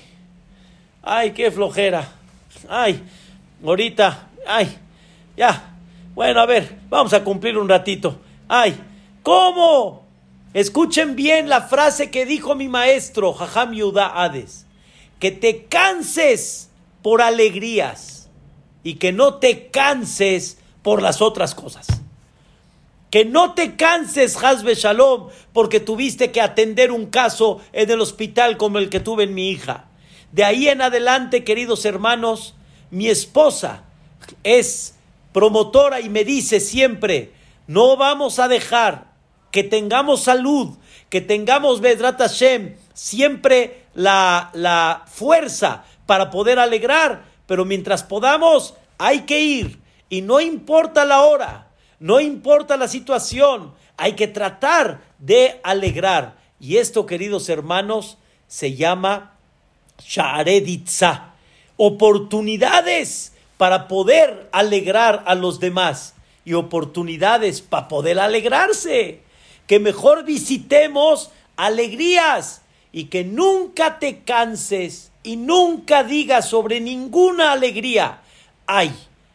[1.02, 2.06] ay, qué flojera.
[2.68, 3.02] Ay,
[3.64, 4.76] ahorita, ay,
[5.36, 5.71] ya.
[6.14, 8.20] Bueno, a ver, vamos a cumplir un ratito.
[8.48, 8.76] Ay,
[9.22, 10.06] ¿cómo?
[10.52, 14.66] Escuchen bien la frase que dijo mi maestro, Jajam Yudá Hades.
[15.18, 18.28] Que te canses por alegrías
[18.84, 21.86] y que no te canses por las otras cosas.
[23.10, 28.56] Que no te canses, Hasbe Shalom, porque tuviste que atender un caso en el hospital
[28.58, 29.86] como el que tuve en mi hija.
[30.32, 32.54] De ahí en adelante, queridos hermanos,
[32.90, 33.84] mi esposa
[34.44, 34.94] es
[35.32, 37.32] promotora y me dice siempre,
[37.66, 39.12] no vamos a dejar
[39.50, 40.76] que tengamos salud,
[41.08, 49.20] que tengamos Bedrat Hashem, siempre la, la fuerza para poder alegrar, pero mientras podamos, hay
[49.20, 49.80] que ir.
[50.08, 51.68] Y no importa la hora,
[51.98, 56.36] no importa la situación, hay que tratar de alegrar.
[56.58, 59.36] Y esto, queridos hermanos, se llama
[59.98, 61.34] Sha'areditza,
[61.76, 63.31] oportunidades
[63.62, 69.20] para poder alegrar a los demás y oportunidades para poder alegrarse.
[69.68, 78.22] Que mejor visitemos alegrías y que nunca te canses y nunca digas sobre ninguna alegría,
[78.66, 78.92] ay,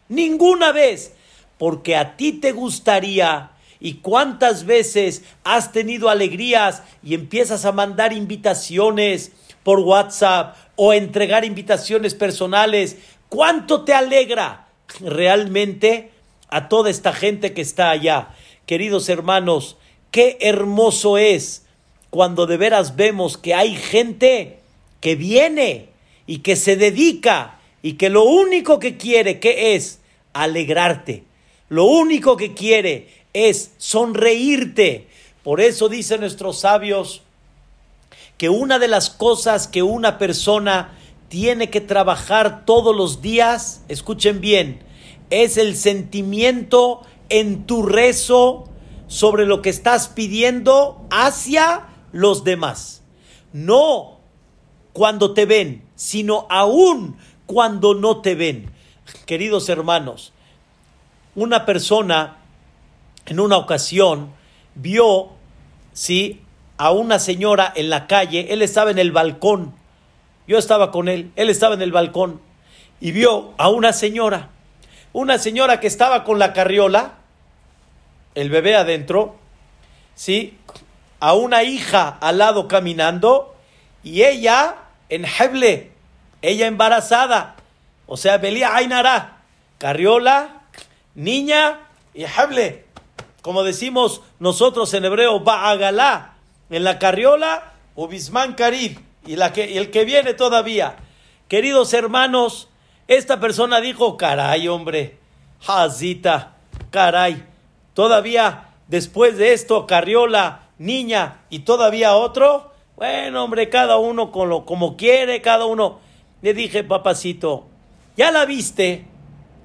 [0.10, 1.14] ninguna vez,
[1.58, 8.12] porque a ti te gustaría y cuántas veces has tenido alegrías y empiezas a mandar
[8.12, 9.32] invitaciones
[9.64, 12.98] por WhatsApp o entregar invitaciones personales,
[13.30, 14.68] cuánto te alegra
[15.00, 16.12] realmente
[16.50, 18.30] a toda esta gente que está allá.
[18.66, 19.78] Queridos hermanos,
[20.12, 21.64] qué hermoso es
[22.10, 24.60] cuando de veras vemos que hay gente
[25.02, 25.90] que viene
[26.26, 30.00] y que se dedica y que lo único que quiere que es
[30.34, 31.24] alegrarte,
[31.70, 35.08] lo único que quiere es sonreírte.
[35.44, 37.22] Por eso dicen nuestros sabios
[38.38, 40.97] que una de las cosas que una persona
[41.30, 44.84] tiene que trabajar todos los días, escuchen bien,
[45.30, 48.66] es el sentimiento en tu rezo
[49.08, 53.04] sobre lo que estás pidiendo hacia los demás.
[53.54, 54.20] No
[54.94, 58.72] cuando te ven, sino aún cuando no te ven.
[59.26, 60.34] Queridos hermanos,
[61.36, 62.38] una persona
[63.26, 64.34] en una ocasión
[64.76, 65.30] vio,
[65.94, 66.42] sí,
[66.78, 69.74] a una señora en la calle, él estaba en el balcón,
[70.48, 72.42] yo estaba con él, él estaba en el balcón,
[73.00, 74.50] y vio a una señora,
[75.14, 77.16] una señora que estaba con la carriola,
[78.36, 79.36] el bebé adentro,
[80.16, 80.58] sí,
[81.20, 83.56] a una hija al lado caminando,
[84.04, 84.76] y ella
[85.10, 85.92] en Heble,
[86.42, 87.56] ella embarazada,
[88.06, 89.38] o sea, Belía Ainara,
[89.78, 90.62] Carriola,
[91.14, 91.80] niña
[92.14, 92.86] y Heble.
[93.42, 96.34] Como decimos nosotros en hebreo, Ba'agalá,
[96.70, 100.96] en la carriola, Ubisman Karib, y, la que, el que viene todavía.
[101.48, 102.70] Queridos hermanos,
[103.08, 105.18] esta persona dijo, caray, hombre,
[105.66, 106.58] Hazita,
[106.92, 107.44] caray,
[107.94, 114.66] todavía después de esto, carriola, niña y todavía otro, bueno, hombre, cada uno con lo,
[114.66, 116.00] como quiere, cada uno.
[116.42, 117.68] Le dije, papacito,
[118.16, 119.06] ¿ya la viste?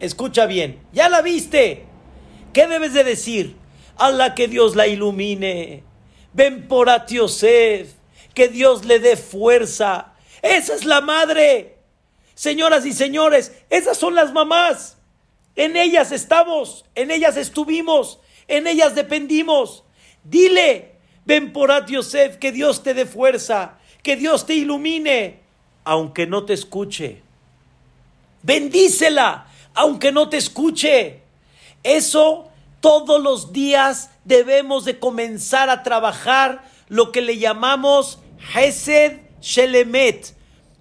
[0.00, 1.86] Escucha bien, ¿ya la viste?
[2.52, 3.56] ¿Qué debes de decir?
[3.96, 5.84] Allah que Dios la ilumine.
[6.32, 7.92] Ven por Atiosef,
[8.34, 10.12] que Dios le dé fuerza.
[10.42, 11.76] Esa es la madre.
[12.34, 14.96] Señoras y señores, esas son las mamás.
[15.54, 19.84] En ellas estamos, en ellas estuvimos, en ellas dependimos.
[20.24, 20.92] Dile,
[21.24, 25.40] Ven por Yosef, que Dios te dé fuerza, que Dios te ilumine,
[25.84, 27.22] aunque no te escuche.
[28.42, 31.20] Bendícela, aunque no te escuche.
[31.84, 32.48] Eso
[32.80, 38.18] todos los días debemos de comenzar a trabajar lo que le llamamos
[38.54, 40.34] Hesed Shelemet,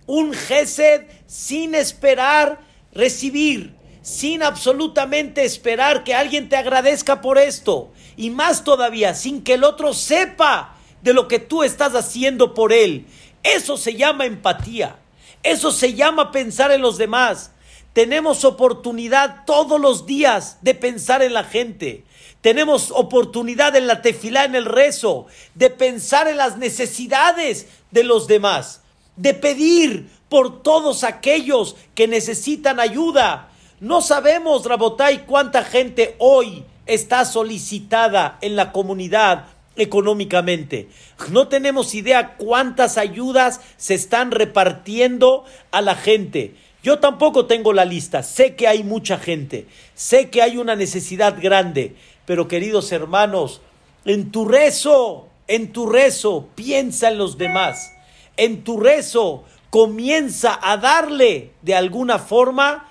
[0.08, 2.60] un Hesed sin esperar
[2.94, 9.54] recibir, sin absolutamente esperar que alguien te agradezca por esto y más todavía sin que
[9.54, 13.06] el otro sepa de lo que tú estás haciendo por él.
[13.44, 14.98] Eso se llama empatía.
[15.44, 17.52] Eso se llama pensar en los demás.
[17.94, 22.06] Tenemos oportunidad todos los días de pensar en la gente.
[22.42, 28.28] Tenemos oportunidad en la tefilá, en el rezo, de pensar en las necesidades de los
[28.28, 28.82] demás,
[29.16, 33.50] de pedir por todos aquellos que necesitan ayuda.
[33.80, 40.90] No sabemos, Rabotay, cuánta gente hoy está solicitada en la comunidad económicamente.
[41.30, 46.56] No tenemos idea cuántas ayudas se están repartiendo a la gente.
[46.84, 51.36] Yo tampoco tengo la lista, sé que hay mucha gente, sé que hay una necesidad
[51.40, 51.96] grande,
[52.26, 53.62] pero queridos hermanos,
[54.06, 57.92] en tu rezo, en tu rezo, piensa en los demás,
[58.38, 62.90] en tu rezo, comienza a darle de alguna forma,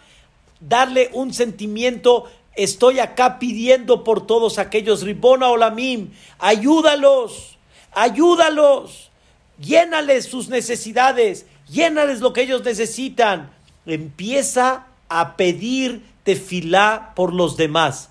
[0.60, 2.26] darle un sentimiento
[2.60, 7.56] Estoy acá pidiendo por todos aquellos, Ribona Olamim, ayúdalos,
[7.92, 9.10] ayúdalos,
[9.58, 13.50] llénales sus necesidades, llénales lo que ellos necesitan.
[13.86, 18.09] Empieza a pedir tefilá por los demás.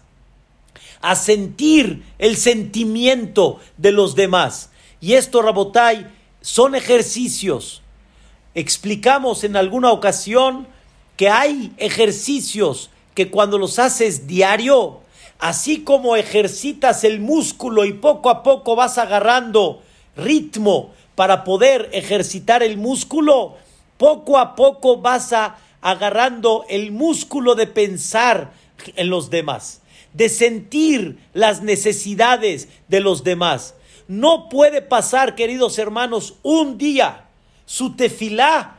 [1.02, 4.70] A sentir el sentimiento de los demás.
[5.02, 6.08] Y esto, Rabotai,
[6.42, 7.82] son ejercicios.
[8.54, 10.68] Explicamos en alguna ocasión
[11.16, 15.02] que hay ejercicios que cuando los haces diario,
[15.40, 19.82] así como ejercitas el músculo y poco a poco vas agarrando
[20.16, 23.58] ritmo para poder ejercitar el músculo,
[23.98, 25.34] poco a poco vas
[25.82, 28.54] agarrando el músculo de pensar
[28.96, 29.79] en los demás,
[30.14, 33.76] de sentir las necesidades de los demás.
[34.08, 37.26] No puede pasar, queridos hermanos, un día
[37.66, 38.78] su tefilá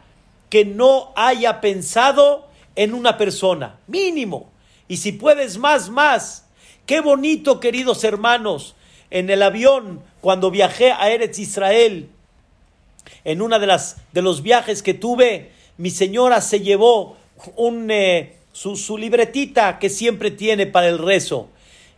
[0.49, 4.51] que no haya pensado en una persona, mínimo.
[4.89, 6.47] Y si puedes más, más.
[6.87, 8.75] Qué bonito, queridos hermanos,
[9.11, 12.09] en el avión, cuando viajé a Eretz Israel,
[13.23, 17.17] en una de las de los viajes que tuve, mi señora se llevó
[17.57, 21.49] un, eh, su, libretita que siempre tiene para el rezo.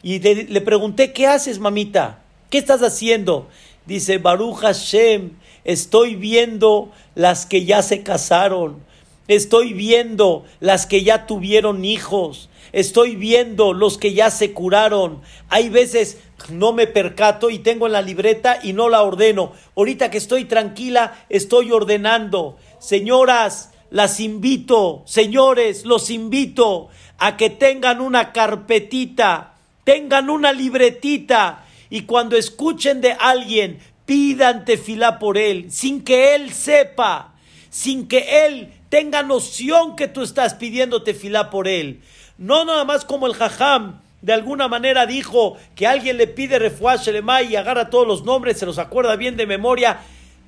[0.03, 2.23] Y le pregunté, ¿qué haces, mamita?
[2.51, 3.49] ¿Qué estás haciendo?
[3.87, 5.33] Dice, Baruch Hashem,
[5.65, 8.83] estoy viendo las que ya se casaron,
[9.29, 15.23] estoy viendo las que ya tuvieron hijos, estoy viendo los que ya se curaron.
[15.49, 16.19] Hay veces
[16.51, 19.53] no me percato y tengo en la libreta y no la ordeno.
[19.77, 22.57] Ahorita que estoy tranquila, estoy ordenando.
[22.79, 26.89] Señoras, las invito, señores, los invito
[27.19, 29.53] a que tengan una carpetita,
[29.85, 36.55] tengan una libretita y cuando escuchen de alguien, pidan tefilá por él, sin que él
[36.55, 37.35] sepa,
[37.69, 42.01] sin que él tenga noción que tú estás pidiendo tefilá por él.
[42.39, 46.97] No nada más como el jajam de alguna manera dijo que alguien le pide refuá
[47.43, 50.01] y agarra todos los nombres, se los acuerda bien de memoria.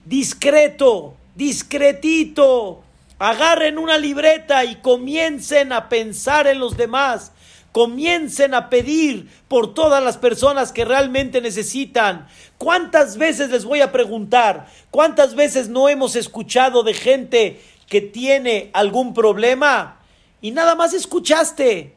[0.07, 2.85] Discreto, discretito.
[3.25, 7.33] Agarren una libreta y comiencen a pensar en los demás.
[7.73, 12.29] Comiencen a pedir por todas las personas que realmente necesitan.
[12.59, 14.67] ¿Cuántas veces les voy a preguntar?
[14.91, 20.03] ¿Cuántas veces no hemos escuchado de gente que tiene algún problema?
[20.43, 21.95] Y nada más escuchaste.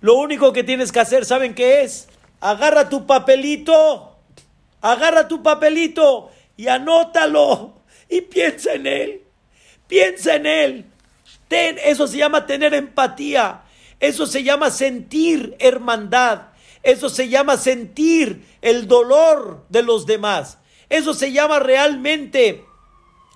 [0.00, 2.08] Lo único que tienes que hacer, ¿saben qué es?
[2.40, 4.18] Agarra tu papelito,
[4.80, 7.74] agarra tu papelito y anótalo
[8.08, 9.22] y piensa en él.
[9.90, 10.84] Piensa en él.
[11.48, 13.62] Ten, eso se llama tener empatía.
[13.98, 16.42] Eso se llama sentir hermandad.
[16.84, 20.58] Eso se llama sentir el dolor de los demás.
[20.88, 22.64] Eso se llama realmente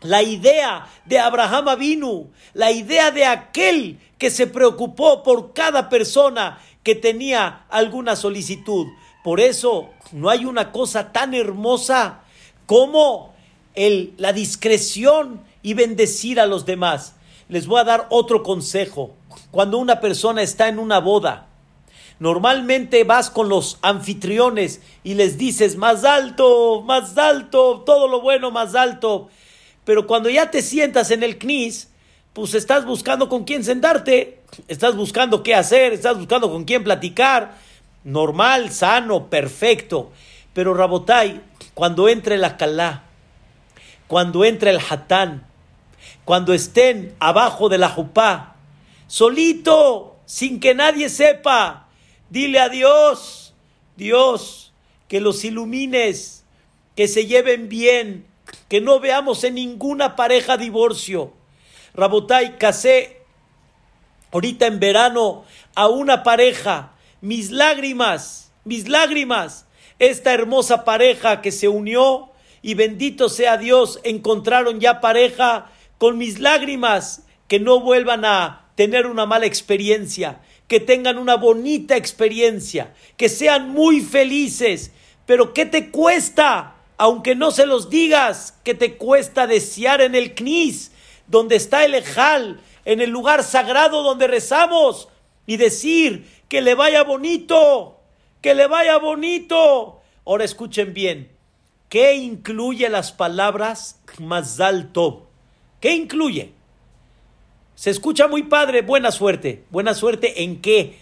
[0.00, 6.60] la idea de Abraham Avinu, la idea de aquel que se preocupó por cada persona
[6.84, 8.86] que tenía alguna solicitud.
[9.24, 12.20] Por eso no hay una cosa tan hermosa
[12.66, 13.34] como
[13.74, 17.16] el, la discreción y bendecir a los demás.
[17.48, 19.16] Les voy a dar otro consejo.
[19.50, 21.48] Cuando una persona está en una boda,
[22.20, 28.52] normalmente vas con los anfitriones y les dices más alto, más alto, todo lo bueno
[28.52, 29.30] más alto.
[29.84, 31.88] Pero cuando ya te sientas en el CNIS,
[32.34, 37.56] pues estás buscando con quién sentarte, estás buscando qué hacer, estás buscando con quién platicar.
[38.04, 40.12] Normal, sano, perfecto.
[40.52, 41.40] Pero Rabotai,
[41.72, 43.04] cuando entre la Calá,
[44.08, 45.46] cuando entre el Hatán,
[46.24, 48.56] cuando estén abajo de la Jupá,
[49.06, 51.88] solito, sin que nadie sepa,
[52.30, 53.54] dile a Dios,
[53.96, 54.72] Dios,
[55.08, 56.44] que los ilumines,
[56.96, 58.26] que se lleven bien,
[58.68, 61.32] que no veamos en ninguna pareja divorcio.
[61.94, 63.22] Rabotai, casé
[64.32, 65.44] ahorita en verano
[65.74, 69.66] a una pareja, mis lágrimas, mis lágrimas,
[69.98, 72.30] esta hermosa pareja que se unió
[72.62, 79.06] y bendito sea Dios, encontraron ya pareja con mis lágrimas, que no vuelvan a tener
[79.06, 84.92] una mala experiencia, que tengan una bonita experiencia, que sean muy felices.
[85.26, 86.76] Pero ¿qué te cuesta?
[86.96, 90.92] Aunque no se los digas, ¿qué te cuesta desear en el CNIS?
[91.26, 95.08] donde está el Ejal, en el lugar sagrado donde rezamos,
[95.46, 98.00] y decir que le vaya bonito,
[98.40, 100.00] que le vaya bonito.
[100.26, 101.30] Ahora escuchen bien,
[101.88, 105.23] ¿qué incluye las palabras Mazal Tov?
[105.84, 106.50] ¿Qué incluye?
[107.74, 109.64] Se escucha muy padre, buena suerte.
[109.68, 110.96] ¿Buena suerte en qué?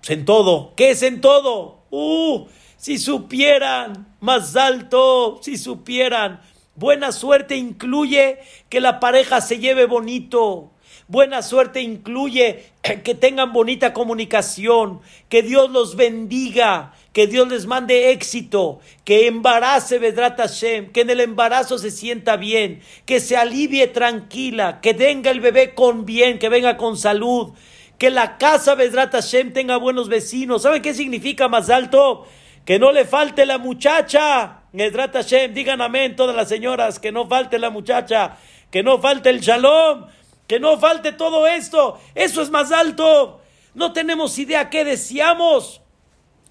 [0.00, 0.74] Pues en todo.
[0.76, 1.78] ¿Qué es en todo?
[1.88, 2.46] ¡Uh!
[2.76, 6.42] Si supieran, más alto, si supieran.
[6.74, 10.70] Buena suerte incluye que la pareja se lleve bonito.
[11.08, 12.66] Buena suerte incluye
[13.04, 19.98] que tengan bonita comunicación, que Dios los bendiga, que Dios les mande éxito, que embarace
[19.98, 25.30] Vedrat Hashem, que en el embarazo se sienta bien, que se alivie tranquila, que tenga
[25.30, 27.54] el bebé con bien, que venga con salud,
[27.96, 30.60] Que la casa Bezrat Hashem tenga buenos vecinos.
[30.60, 32.26] ¿Saben qué significa más alto?
[32.66, 34.64] Que no le falte la muchacha.
[34.74, 38.36] Bezrat Hashem, digan amén todas las señoras, que no falte la muchacha,
[38.70, 40.04] que no falte el shalom,
[40.46, 41.98] que no falte todo esto.
[42.14, 43.40] Eso es más alto.
[43.72, 45.80] No tenemos idea qué deseamos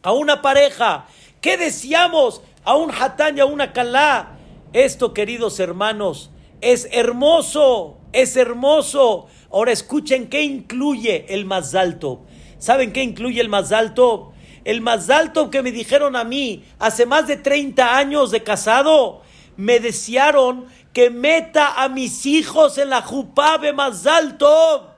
[0.05, 1.07] a una pareja,
[1.41, 4.37] qué deseamos a un hatán y a una kalá.
[4.71, 6.29] Esto, queridos hermanos,
[6.61, 9.25] es hermoso, es hermoso.
[9.51, 12.21] Ahora escuchen qué incluye el más alto.
[12.59, 14.33] ¿Saben qué incluye el más alto?
[14.63, 19.23] El más alto que me dijeron a mí hace más de 30 años de casado,
[19.57, 24.93] me desearon que meta a mis hijos en la jupabe más alto,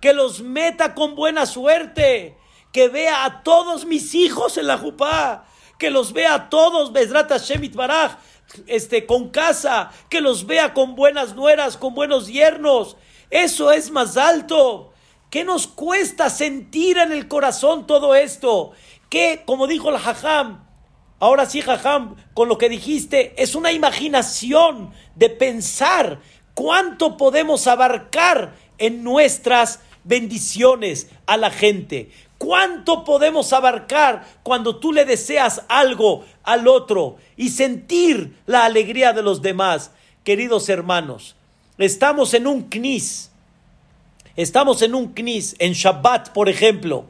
[0.00, 2.36] que los meta con buena suerte,
[2.74, 5.46] que vea a todos mis hijos en la jupá,
[5.78, 8.16] que los vea a todos, Besrata Shemit Baraj,
[8.66, 12.96] este, con casa, que los vea con buenas nueras, con buenos yernos.
[13.30, 14.92] Eso es más alto.
[15.30, 18.72] ¿Qué nos cuesta sentir en el corazón todo esto?
[19.08, 20.66] Que, como dijo el Jajam,
[21.20, 26.20] ahora sí, Jajam, con lo que dijiste, es una imaginación de pensar
[26.54, 32.10] cuánto podemos abarcar en nuestras bendiciones a la gente.
[32.38, 39.22] ¿Cuánto podemos abarcar cuando tú le deseas algo al otro y sentir la alegría de
[39.22, 39.92] los demás?
[40.24, 41.36] Queridos hermanos,
[41.78, 43.30] estamos en un knis.
[44.36, 47.06] Estamos en un knis, en Shabbat, por ejemplo.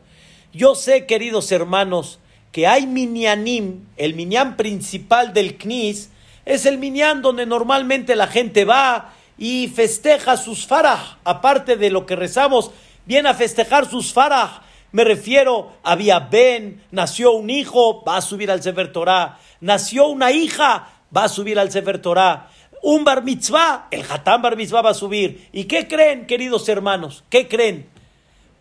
[0.52, 2.18] Yo sé, queridos hermanos,
[2.52, 6.10] que hay minyanim, el minyan principal del knis,
[6.44, 12.04] es el minyan donde normalmente la gente va y festeja sus farah, aparte de lo
[12.04, 12.70] que rezamos,
[13.06, 14.63] viene a festejar sus farah
[14.94, 19.40] me refiero, había Ben, nació un hijo, va a subir al Sefer Torah.
[19.60, 22.48] Nació una hija, va a subir al Sefer Torah.
[22.80, 25.48] Un bar mitzvah, el hatán bar mitzvah va a subir.
[25.50, 27.24] ¿Y qué creen, queridos hermanos?
[27.28, 27.88] ¿Qué creen?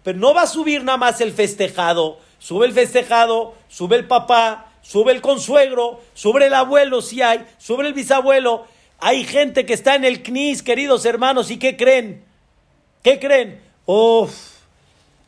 [0.01, 2.17] Pero no va a subir nada más el festejado.
[2.39, 7.85] Sube el festejado, sube el papá, sube el consuegro, sube el abuelo si hay, sube
[7.85, 8.65] el bisabuelo.
[8.99, 12.25] Hay gente que está en el CNIS, queridos hermanos, ¿y qué creen?
[13.03, 13.61] ¿Qué creen?
[13.85, 14.33] Uf,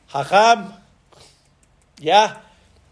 [0.07, 0.83] jajam,
[1.97, 2.43] ya,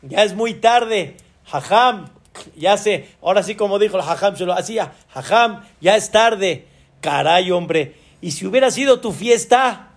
[0.01, 2.10] ya es muy tarde, jajam,
[2.56, 6.68] ya sé, ahora sí como dijo el jajam, se lo hacía, jajam, ya es tarde,
[7.01, 9.89] caray hombre, y si hubiera sido tu fiesta,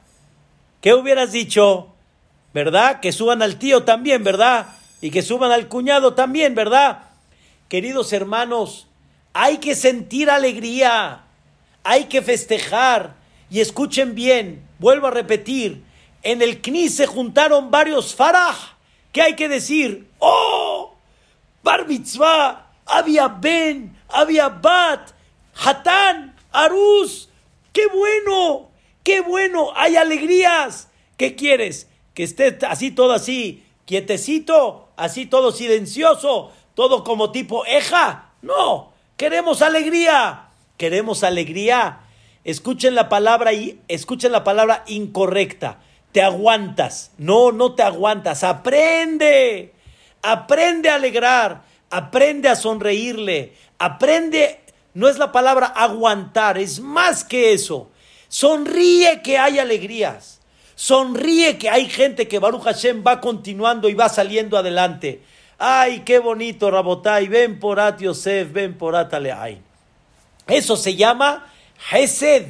[0.80, 1.94] ¿qué hubieras dicho?
[2.52, 3.00] ¿Verdad?
[3.00, 4.66] Que suban al tío también, ¿verdad?
[5.00, 7.02] Y que suban al cuñado también, ¿verdad?
[7.68, 8.86] Queridos hermanos,
[9.32, 11.24] hay que sentir alegría,
[11.84, 13.14] hay que festejar,
[13.50, 15.84] y escuchen bien, vuelvo a repetir,
[16.22, 18.75] en el CNI se juntaron varios faraj,
[19.16, 20.10] ¿Qué hay que decir?
[20.18, 20.94] ¡Oh!
[21.62, 25.12] Bar mitzvah, había Ben, había Bat,
[25.54, 27.30] Hatán, Arús.
[27.72, 28.68] ¡Qué bueno!
[29.02, 29.72] ¡Qué bueno!
[29.74, 30.90] ¡Hay alegrías!
[31.16, 31.88] ¿Qué quieres?
[32.12, 38.32] ¿Que esté así, todo así, quietecito, así todo silencioso, todo como tipo eja?
[38.42, 40.50] No, queremos alegría.
[40.76, 42.00] Queremos alegría.
[42.44, 45.78] Escuchen la palabra y escuchen la palabra incorrecta
[46.16, 47.10] te aguantas.
[47.18, 48.42] No, no te aguantas.
[48.42, 49.74] Aprende.
[50.22, 51.60] Aprende a alegrar.
[51.90, 53.52] Aprende a sonreírle.
[53.78, 54.60] Aprende.
[54.94, 57.90] No es la palabra aguantar, es más que eso.
[58.28, 60.40] Sonríe que hay alegrías.
[60.74, 65.20] Sonríe que hay gente que Baruch Hashem va continuando y va saliendo adelante.
[65.58, 67.28] Ay, qué bonito, Rabotai.
[67.28, 69.60] Ven por At Yosef, ven por Ataleay.
[70.46, 71.52] Eso se llama
[71.92, 72.46] Hesed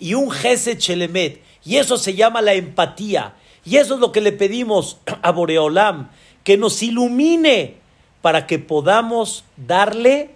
[0.00, 1.44] y un Hesed Shelemet.
[1.64, 3.34] Y eso se llama la empatía.
[3.64, 6.10] Y eso es lo que le pedimos a Boreolam,
[6.42, 7.76] que nos ilumine
[8.22, 10.30] para que podamos darle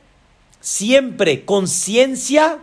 [0.60, 2.58] siempre conciencia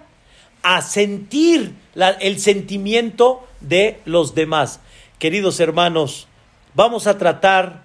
[0.61, 1.73] a sentir
[2.19, 4.79] el sentimiento de los demás.
[5.19, 6.27] Queridos hermanos,
[6.73, 7.83] vamos a tratar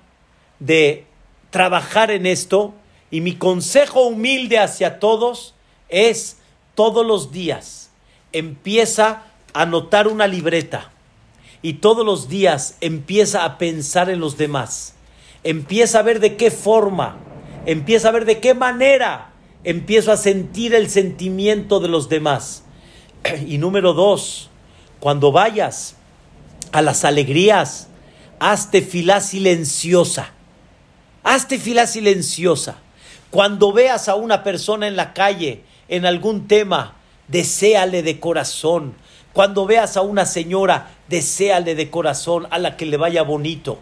[0.58, 1.06] de
[1.50, 2.74] trabajar en esto
[3.10, 5.54] y mi consejo humilde hacia todos
[5.88, 6.38] es
[6.74, 7.90] todos los días
[8.32, 10.90] empieza anotar una libreta
[11.62, 14.94] y todos los días empieza a pensar en los demás,
[15.44, 17.18] empieza a ver de qué forma,
[17.66, 19.30] empieza a ver de qué manera
[19.64, 22.64] empiezo a sentir el sentimiento de los demás.
[23.46, 24.48] Y número dos,
[24.98, 25.96] cuando vayas
[26.72, 27.88] a las alegrías,
[28.38, 30.30] hazte fila silenciosa.
[31.22, 32.76] Hazte fila silenciosa.
[33.30, 36.96] Cuando veas a una persona en la calle, en algún tema,
[37.28, 38.94] deséale de corazón.
[39.32, 43.78] Cuando veas a una señora, deséale de corazón a la que le vaya bonito.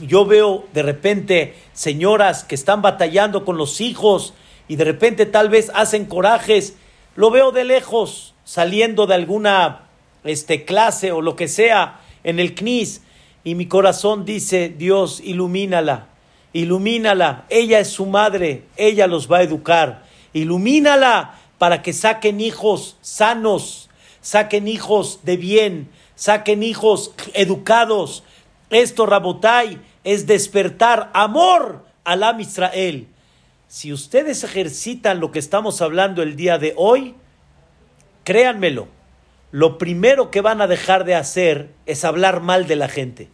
[0.00, 4.34] Yo veo de repente señoras que están batallando con los hijos
[4.68, 6.76] y de repente tal vez hacen corajes.
[7.16, 9.82] Lo veo de lejos, saliendo de alguna
[10.24, 13.02] este, clase o lo que sea en el CNIS.
[13.44, 16.08] y mi corazón dice, Dios, ilumínala,
[16.54, 22.96] ilumínala, ella es su madre, ella los va a educar, ilumínala para que saquen hijos
[23.02, 23.90] sanos,
[24.24, 28.24] saquen hijos de bien, saquen hijos educados.
[28.70, 33.06] Esto, Rabotai, es despertar amor al Am Israel.
[33.68, 37.14] Si ustedes ejercitan lo que estamos hablando el día de hoy,
[38.24, 38.88] créanmelo,
[39.50, 43.28] lo primero que van a dejar de hacer es hablar mal de la gente.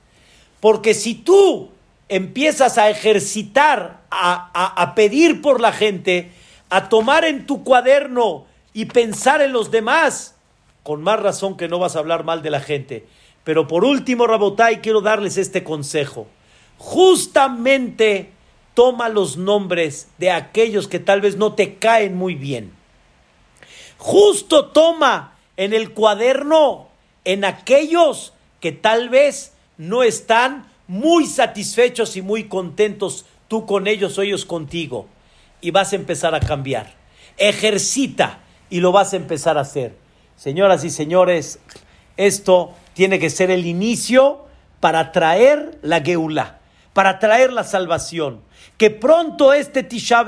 [0.59, 1.71] Porque si tú
[2.09, 6.33] empiezas a ejercitar, a, a, pedir por la gente,
[6.69, 10.35] a tomar en tu cuaderno y pensar en los demás,
[10.82, 13.07] con más razón que no vas a hablar mal de la gente.
[13.44, 16.27] Pero por último, Rabotai, quiero darles este consejo.
[16.78, 18.31] Justamente
[18.74, 22.73] toma los nombres de aquellos que tal vez no te caen muy bien.
[23.98, 26.89] Justo toma en el cuaderno
[27.24, 34.16] en aquellos que tal vez no están muy satisfechos y muy contentos tú con ellos
[34.19, 35.07] o ellos contigo.
[35.61, 36.94] Y vas a empezar a cambiar.
[37.36, 38.40] Ejercita
[38.70, 39.94] y lo vas a empezar a hacer.
[40.41, 41.59] Señoras y señores,
[42.17, 44.47] esto tiene que ser el inicio
[44.81, 46.61] para traer la Geulá,
[46.95, 48.41] para traer la salvación.
[48.79, 50.25] Que pronto este Tisha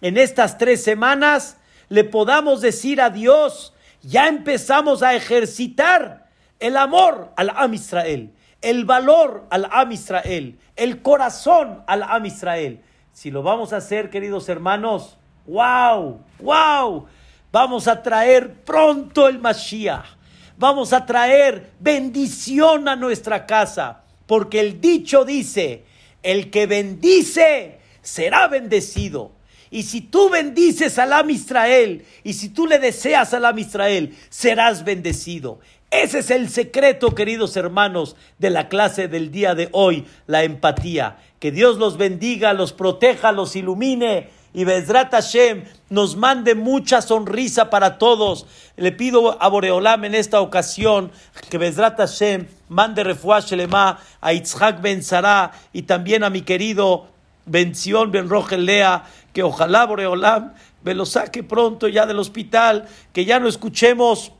[0.00, 1.56] en estas tres semanas,
[1.88, 6.30] le podamos decir a Dios, ya empezamos a ejercitar
[6.60, 8.32] el amor al Am Israel,
[8.62, 12.82] el valor al Am Israel, el corazón al Am Israel.
[13.12, 17.08] Si lo vamos a hacer, queridos hermanos, wow, wow,
[17.54, 20.24] vamos a traer pronto el Mashiach
[20.56, 25.84] vamos a traer bendición a nuestra casa, porque el dicho dice,
[26.22, 29.32] el que bendice será bendecido.
[29.70, 34.16] Y si tú bendices al Am Israel, y si tú le deseas al Am Israel,
[34.28, 35.58] serás bendecido.
[35.90, 41.18] Ese es el secreto, queridos hermanos, de la clase del día de hoy, la empatía.
[41.40, 47.70] Que Dios los bendiga, los proteja, los ilumine y Bezrat Hashem nos mande mucha sonrisa
[47.70, 48.46] para todos.
[48.76, 51.10] Le pido a Boreolam en esta ocasión
[51.50, 57.08] que Bezrat Hashem mande refuash shelema a Itzhak Ben Sara y también a mi querido
[57.46, 60.54] Bención Ben Rogel Lea, que ojalá Boreolam
[60.84, 64.30] me lo saque pronto ya del hospital, que ya no escuchemos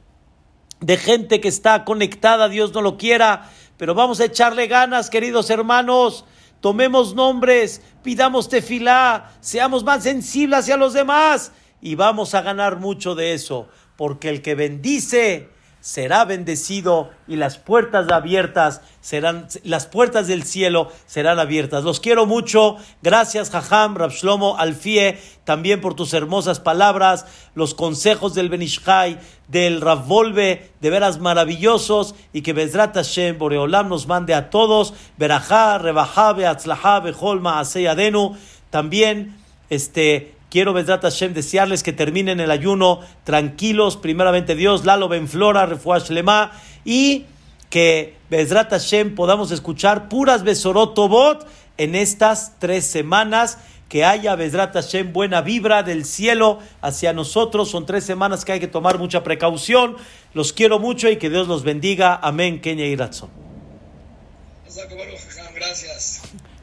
[0.81, 5.51] de gente que está conectada, Dios no lo quiera, pero vamos a echarle ganas, queridos
[5.51, 6.25] hermanos
[6.65, 13.15] tomemos nombres, pidamos tefilá, seamos más sensibles hacia los demás y vamos a ganar mucho
[13.15, 15.51] de eso, porque el que bendice
[15.85, 21.85] será bendecido y las puertas abiertas serán, las puertas del cielo serán abiertas.
[21.85, 22.79] Los quiero mucho.
[23.03, 30.71] Gracias, Jajam, Rabshlomo, Alfie, también por tus hermosas palabras, los consejos del Benishai, del Ravolve,
[30.81, 37.01] de veras maravillosos y que Bezrat Hashem, Boreolam nos mande a todos, Berajá, Rebajá, Beatzlajá,
[37.01, 38.39] Beholma, Aseyadenu,
[38.71, 39.37] también,
[39.69, 46.11] este, Quiero, Bezrat Hashem, desearles que terminen el ayuno tranquilos, primeramente Dios, Lalo Benflora, Refuash
[46.11, 46.53] Lema,
[46.85, 47.25] y
[47.71, 51.45] que Bezrat Hashem podamos escuchar puras Besorotobot
[51.77, 53.59] en estas tres semanas.
[53.89, 57.69] Que haya Bezrat Hashem buena vibra del cielo hacia nosotros.
[57.69, 59.97] Son tres semanas que hay que tomar mucha precaución.
[60.35, 62.15] Los quiero mucho y que Dios los bendiga.
[62.23, 62.61] Amén.
[62.61, 63.29] Kenya y Gracias.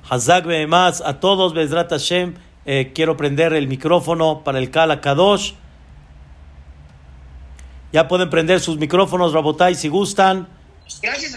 [0.09, 0.45] Hazak
[1.03, 2.35] a todos, Bezrat Hashem.
[2.66, 5.54] Eh, quiero prender el micrófono para el Kala Kadosh.
[7.92, 10.48] Ya pueden prender sus micrófonos, Rabotai, si gustan.
[11.02, 11.36] Gracias,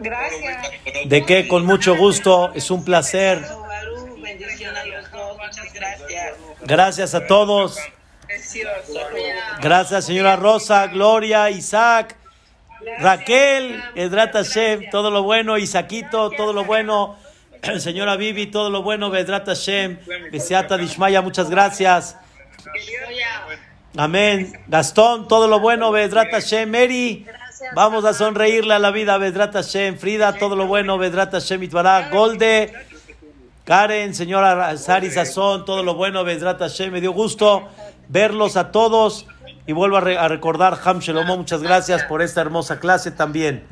[0.00, 1.08] Gracias.
[1.08, 3.44] De qué, con mucho gusto, es un placer.
[6.62, 7.78] Gracias a todos.
[9.60, 12.16] Gracias, señora Rosa, Gloria, Isaac,
[12.98, 17.16] Raquel, Edrata Hashem, todo lo bueno, Isaquito, todo lo bueno.
[17.78, 19.98] Señora Vivi, todo lo bueno, Vedrat Hashem,
[20.30, 22.16] Beseata Dishmaya, muchas gracias.
[23.96, 24.52] Amén.
[24.66, 27.26] Gastón, todo lo bueno, Vedrat Hashem, Mary.
[27.74, 29.96] Vamos a sonreírle a la vida, Vedrat Hashem.
[29.96, 32.10] Frida, todo lo bueno, Vedrat Hashem, Itbará.
[32.10, 32.72] Golde,
[33.64, 36.92] Karen, señora Sari Sazón, todo lo bueno, Vedrat Hashem.
[36.92, 37.68] Me dio gusto
[38.08, 39.26] verlos a todos.
[39.66, 43.62] Y vuelvo a, recordar, Ham Shelomo, muchas gracias por esta hermosa clase también.